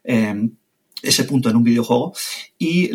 [0.03, 0.49] eh,
[1.01, 2.13] ese punto en un videojuego
[2.57, 2.89] y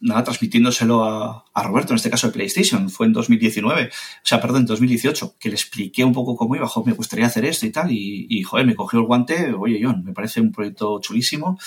[0.00, 3.90] nada, transmitiéndoselo a, a, Roberto, en este caso de PlayStation, fue en 2019, o
[4.22, 7.44] sea, perdón, en 2018, que le expliqué un poco cómo iba, joder, me gustaría hacer
[7.44, 10.52] esto y tal, y, y, joder, me cogió el guante, oye, John, me parece un
[10.52, 11.58] proyecto chulísimo,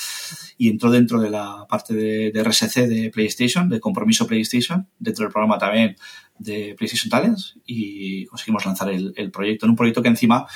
[0.57, 5.32] y entró dentro de la parte de, RSC de PlayStation, de compromiso PlayStation, dentro del
[5.32, 5.97] programa también
[6.38, 10.47] de PlayStation Talents, y conseguimos lanzar el, el proyecto, en un proyecto que encima,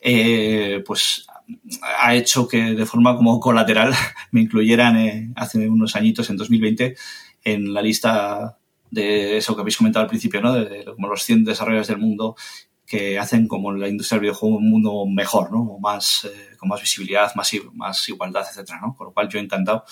[0.00, 1.26] eh, pues
[2.00, 3.94] ha hecho que de forma como colateral
[4.32, 6.96] me incluyeran eh, hace unos añitos, en 2020,
[7.44, 8.58] en la lista
[8.90, 10.54] de eso que habéis comentado al principio, ¿no?
[10.54, 12.36] De, como los 100 desarrolladores del mundo
[12.86, 15.78] que hacen como la industria del videojuego un mundo mejor, ¿no?
[15.78, 18.96] más, eh, con más visibilidad, más, más igualdad, etcétera, ¿no?
[18.96, 19.84] Con lo cual yo encantado.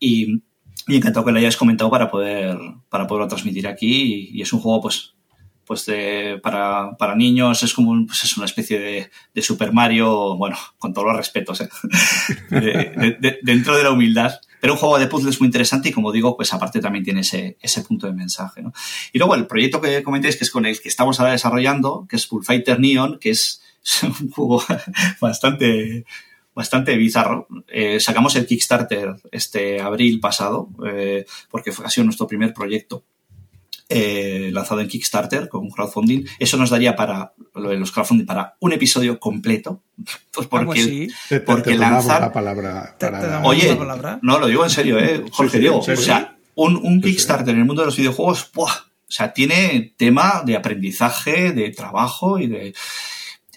[0.00, 0.42] Y,
[0.88, 2.58] y encantado que lo hayáis comentado para poder,
[2.88, 4.30] para poderlo transmitir aquí.
[4.32, 5.14] Y, y es un juego, pues,
[5.68, 10.34] pues de, para, para, niños es como pues es una especie de, de, Super Mario,
[10.36, 11.68] bueno, con todos los respetos, ¿eh?
[12.50, 14.40] de, de, dentro de la humildad.
[14.60, 17.58] Pero un juego de puzzles muy interesante y como digo, pues aparte también tiene ese,
[17.60, 18.62] ese punto de mensaje.
[18.62, 18.72] ¿no?
[19.12, 22.16] Y luego el proyecto que comentéis, que es con el que estamos ahora desarrollando, que
[22.16, 23.62] es Bullfighter Neon, que es
[24.02, 24.64] un juego
[25.20, 26.06] bastante,
[26.54, 27.46] bastante bizarro.
[27.68, 33.04] Eh, sacamos el Kickstarter este abril pasado, eh, porque fue, ha sido nuestro primer proyecto
[33.88, 36.24] eh, lanzado en Kickstarter con crowdfunding.
[36.38, 39.82] Eso nos daría para los crowdfunding para un episodio completo.
[40.30, 41.08] Pues porque,
[41.44, 42.20] porque lanzar.
[42.20, 42.96] La palabra
[43.42, 43.76] Oye,
[44.22, 45.78] no lo digo en serio, eh, Jorge Diego.
[45.80, 48.88] O sea, un, un Kickstarter en el mundo de los videojuegos, ¡buah!
[49.08, 52.74] o sea, tiene tema de aprendizaje, de trabajo y de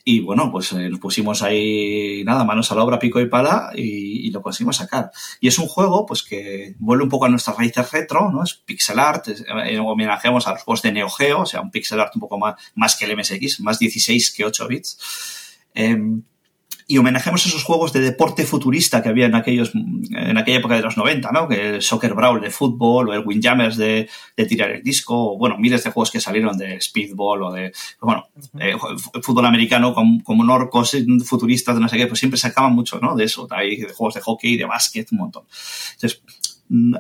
[0.03, 3.71] y bueno, pues eh, nos pusimos ahí, nada, manos a la obra, pico y pala,
[3.75, 5.11] y, lo conseguimos sacar.
[5.39, 8.43] Y es un juego, pues que vuelve un poco a nuestras raíces retro, ¿no?
[8.43, 11.99] Es pixel art, eh, homenajeamos a los juegos de Neo Geo, o sea, un pixel
[11.99, 14.97] art un poco más, más que el MSX, más 16 que 8 bits.
[15.73, 16.23] Em,
[16.91, 20.81] y homenajemos esos juegos de deporte futurista que había en aquellos en aquella época de
[20.81, 21.47] los 90, ¿no?
[21.47, 25.37] Que el Soccer Brawl de fútbol o el Windjammers de, de tirar el disco, o,
[25.37, 27.71] bueno, miles de juegos que salieron de Speedball o de,
[28.01, 28.27] bueno,
[28.59, 28.75] eh,
[29.23, 33.15] fútbol americano como, como norcos futuristas de no sé qué, pues siempre sacaban mucho, ¿no?
[33.15, 35.43] De eso, hay de juegos de hockey, de básquet, un montón.
[35.93, 36.21] Entonces,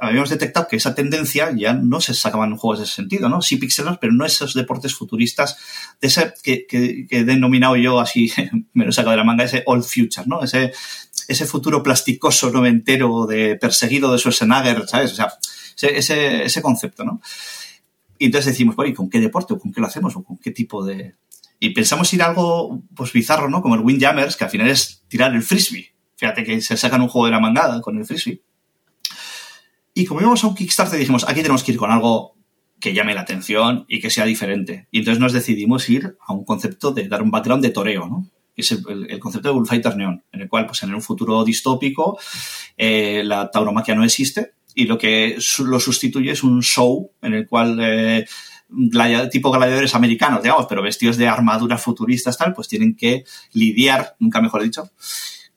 [0.01, 3.41] habíamos detectado que esa tendencia ya no se sacaban juegos de ese sentido, ¿no?
[3.41, 5.57] Sí pixelos, pero no esos deportes futuristas
[6.01, 8.31] de ese que, he denominado yo así,
[8.73, 10.43] me lo he sacado de la manga, ese old future, ¿no?
[10.43, 10.73] Ese,
[11.27, 15.13] ese futuro plasticoso noventero de perseguido de Schwarzenegger, ¿sabes?
[15.13, 15.33] O sea,
[15.81, 17.21] ese, ese, concepto, ¿no?
[18.19, 19.53] Y entonces decimos, ¿y con qué deporte?
[19.53, 20.15] ¿O con qué lo hacemos?
[20.15, 21.15] ¿O con qué tipo de...?
[21.59, 23.61] Y pensamos ir a algo, pues, bizarro, ¿no?
[23.61, 25.93] Como el Windjammers, que al final es tirar el frisbee.
[26.17, 28.41] Fíjate que se sacan un juego de la mangada con el frisbee.
[29.93, 32.35] Y como íbamos a un Kickstarter, dijimos, aquí tenemos que ir con algo
[32.79, 34.87] que llame la atención y que sea diferente.
[34.91, 38.27] Y entonces nos decidimos ir a un concepto de dar un background de toreo, ¿no?
[38.55, 42.19] Que es el, concepto de Bullfighter Neon, en el cual, pues en un futuro distópico,
[42.75, 47.47] eh, la tauromaquia no existe y lo que lo sustituye es un show en el
[47.47, 48.25] cual eh,
[49.31, 54.41] tipo gladiadores americanos, digamos, pero vestidos de armaduras futuristas, tal, pues tienen que lidiar, nunca
[54.41, 54.89] mejor dicho,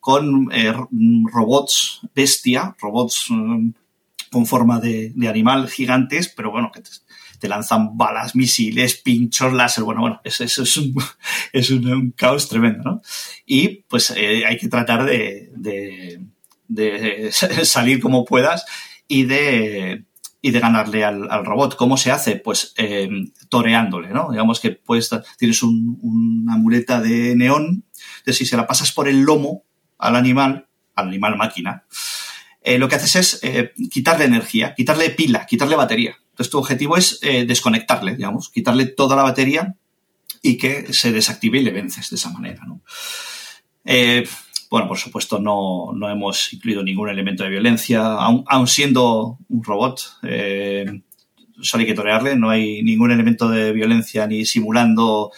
[0.01, 0.73] con eh,
[1.33, 3.71] robots bestia, robots mm,
[4.35, 6.73] con forma de, animal gigantes, pero bueno,
[7.39, 9.85] te, lanzan balas, misiles, pinchos, láser.
[9.85, 10.93] Bueno, bueno, eso, es, un,
[11.53, 13.03] es un, caos tremendo, ¿no?
[13.47, 17.31] Y pues eh, hay que tratar de, de,
[17.65, 18.67] salir como puedas
[19.07, 20.05] y de,
[20.43, 21.77] y de ganarle al, robot.
[21.77, 22.35] ¿Cómo se hace?
[22.35, 23.09] Pues eh,
[23.49, 24.33] toreándole, ¿no?
[24.33, 27.85] Digamos que puedes, tienes una muleta de neón,
[28.19, 29.63] entonces si se la pasas por el lomo
[29.97, 30.67] al animal,
[30.97, 31.85] al animal máquina,
[32.67, 36.17] eh, lo que haces es eh, quitarle energía, quitarle pila, quitarle batería.
[36.31, 39.77] Entonces tu objetivo es eh, desconectarle, digamos, quitarle toda la batería
[40.41, 42.65] y que se desactive y le vences de esa manera.
[42.67, 42.81] ¿no?
[44.71, 50.01] bueno, por supuesto no, hemos incluido ningún elemento de violencia, aun, siendo un robot.
[51.61, 55.33] solo hay que torearle, no hay ningún elemento de violencia ni simulando,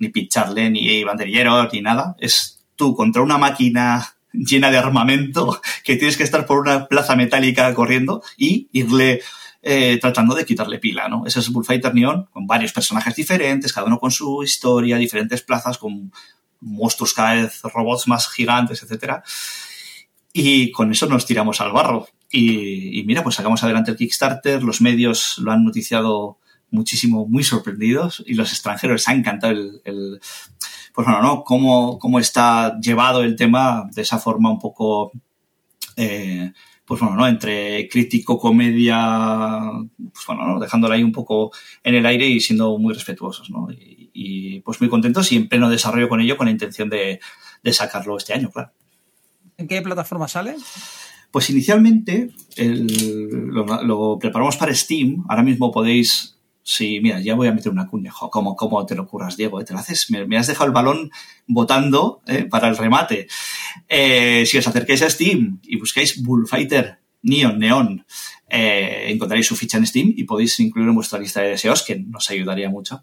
[0.00, 2.16] ni pincharle, ni banderilleros, ni nada.
[2.18, 7.16] Es tú contra una máquina llena de armamento que tienes que estar por una plaza
[7.16, 9.20] metálica corriendo y irle
[9.62, 11.24] eh, tratando de quitarle pila, ¿no?
[11.24, 15.78] Ese es Bullfighter Neon, con varios personajes diferentes, cada uno con su historia, diferentes plazas,
[15.78, 16.12] con
[16.60, 19.22] monstruos cada vez, robots más gigantes, etcétera.
[20.32, 22.08] Y con eso nos tiramos al barro.
[22.30, 26.38] Y, mira, pues sacamos adelante el Kickstarter, los medios lo han noticiado
[26.70, 30.20] muchísimo, muy sorprendidos, y los extranjeros les ha encantado el
[30.92, 31.44] pues bueno, ¿no?
[31.44, 35.12] Cómo, cómo está llevado el tema de esa forma un poco,
[35.96, 36.52] eh,
[36.84, 37.26] pues bueno, ¿no?
[37.26, 39.60] Entre crítico, comedia,
[40.12, 40.60] pues bueno, ¿no?
[40.60, 41.50] Dejándola ahí un poco
[41.82, 43.68] en el aire y siendo muy respetuosos, ¿no?
[43.70, 47.18] Y, pues muy contentos y en pleno desarrollo con ello, con la intención de,
[47.72, 48.70] sacarlo este año, claro.
[49.56, 50.54] ¿En qué plataforma sale?
[51.30, 55.24] Pues inicialmente lo, lo, preparamos para Steam.
[55.28, 58.12] Ahora mismo podéis Sí, mira, ya voy a meter una cuña.
[58.30, 59.60] ¿Cómo, cómo te lo curas, Diego?
[59.60, 59.64] ¿Eh?
[59.64, 60.10] ¿Te lo haces?
[60.10, 61.10] Me, has dejado el balón
[61.46, 62.44] votando ¿eh?
[62.44, 63.26] para el remate.
[63.88, 68.04] Eh, si os acerquáis a Steam y buscáis Bullfighter Neon Neon,
[68.48, 72.30] encontraréis su ficha en Steam y podéis incluir en vuestra lista de deseos, que nos
[72.30, 73.02] ayudaría mucho.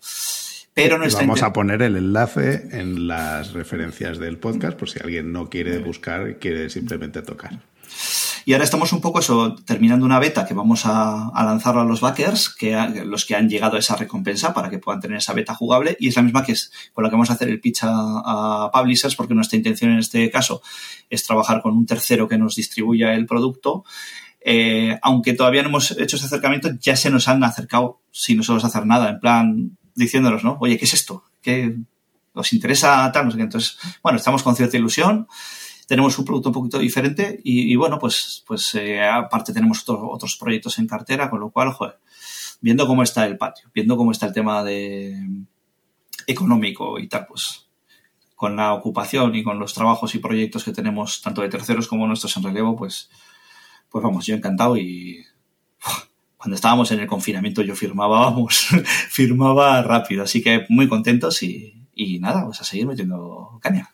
[0.74, 4.99] Pero no está Vamos a poner el enlace en las referencias del podcast por si
[4.99, 7.60] alguien no quiere buscar y quiere simplemente tocar.
[8.50, 12.02] Y ahora estamos un poco eso, terminando una beta que vamos a, lanzarlo a los
[12.02, 12.76] backers, que
[13.06, 15.95] los que han llegado a esa recompensa para que puedan tener esa beta jugable.
[16.00, 18.72] Y es la misma que es con la que vamos a hacer el pitch a,
[18.74, 20.64] publishers, porque nuestra intención en este caso
[21.12, 23.84] es trabajar con un tercero que nos distribuya el producto.
[24.43, 28.66] Eh, aunque todavía no hemos hecho ese acercamiento, ya se nos han acercado sin nosotros
[28.66, 30.58] hacer nada, en plan diciéndonos, ¿no?
[30.60, 31.24] Oye, ¿qué es esto?
[31.39, 31.76] ¿Qué
[32.34, 33.32] os interesa tal?
[33.39, 35.28] Entonces, bueno, estamos con cierta ilusión
[35.90, 40.78] tenemos un producto un poquito diferente y, bueno, pues, pues eh, aparte tenemos otros proyectos
[40.78, 41.98] en cartera, con lo cual, joder,
[42.62, 45.18] viendo cómo está el patio, viendo cómo está el tema de
[46.28, 47.68] económico y tal, pues
[48.36, 52.06] con la ocupación y con los trabajos y proyectos que tenemos, tanto de terceros como
[52.06, 53.10] nuestros en relevo, pues,
[53.90, 55.26] pues vamos, yo encantado y
[56.38, 58.68] cuando estábamos en el confinamiento yo firmaba, vamos,
[59.10, 63.90] firmaba rápido, así que muy contentos y, y nada, pues a seguir metiendo caña.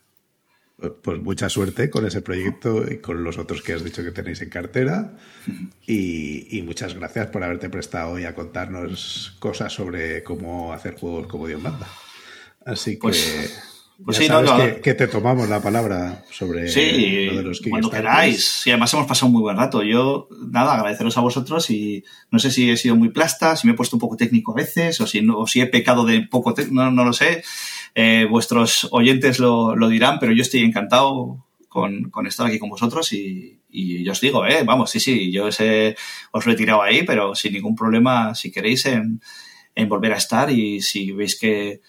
[0.77, 4.41] Pues mucha suerte con ese proyecto y con los otros que has dicho que tenéis
[4.41, 5.13] en cartera.
[5.87, 11.47] Y, muchas gracias por haberte prestado hoy a contarnos cosas sobre cómo hacer juegos como
[11.47, 11.87] Dios manda.
[12.65, 13.01] Así que.
[13.01, 13.63] Pues,
[14.03, 17.37] Pues Ya sí, no, sabes no, que, que te tomamos la palabra sobre Sí, lo
[17.37, 18.65] de los cuando queráis.
[18.65, 19.83] Y además hemos pasado un muy buen rato.
[19.83, 23.73] Yo, nada, agradeceros a vosotros y no sé si he sido muy plasta, si me
[23.73, 26.27] he puesto un poco técnico a veces o si, no, o si he pecado de
[26.29, 27.43] poco técnico, no, no lo sé.
[27.95, 32.69] Eh, vuestros oyentes lo, lo dirán, pero yo estoy encantado con, con estar aquí con
[32.69, 35.95] vosotros y, y yo os digo, eh, vamos, sí, sí, yo ese,
[36.31, 39.21] os lo he tirado ahí, pero sin ningún problema, si queréis, en,
[39.75, 41.81] en volver a estar y si veis que,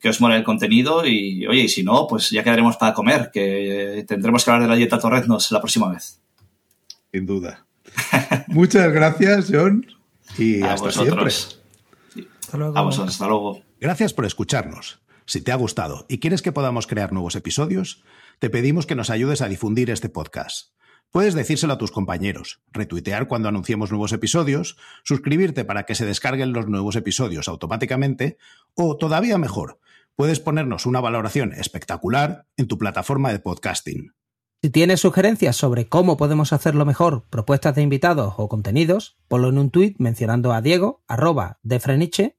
[0.00, 3.30] que os mola el contenido y, oye, y si no, pues ya quedaremos para comer,
[3.32, 6.20] que tendremos que hablar de la dieta Torreznos la próxima vez.
[7.12, 7.66] Sin duda.
[8.48, 9.86] Muchas gracias, John.
[10.38, 11.24] Y a hasta siempre.
[11.24, 11.60] vosotros.
[12.40, 12.78] Hasta luego.
[12.78, 13.62] A vosotros, hasta luego.
[13.80, 15.00] Gracias por escucharnos.
[15.26, 18.02] Si te ha gustado y quieres que podamos crear nuevos episodios,
[18.38, 20.72] te pedimos que nos ayudes a difundir este podcast.
[21.10, 26.52] Puedes decírselo a tus compañeros, retuitear cuando anunciemos nuevos episodios, suscribirte para que se descarguen
[26.52, 28.38] los nuevos episodios automáticamente
[28.74, 29.78] o, todavía mejor,
[30.16, 34.14] puedes ponernos una valoración espectacular en tu plataforma de podcasting.
[34.62, 39.58] Si tienes sugerencias sobre cómo podemos hacerlo mejor, propuestas de invitados o contenidos, ponlo en
[39.58, 42.38] un tuit mencionando a Diego, arroba de Freniche,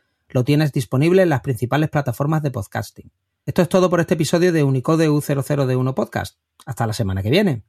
[0.33, 3.11] Lo tienes disponible en las principales plataformas de podcasting.
[3.45, 6.39] Esto es todo por este episodio de Unicode U00D1 Podcast.
[6.65, 7.65] Hasta la semana que viene.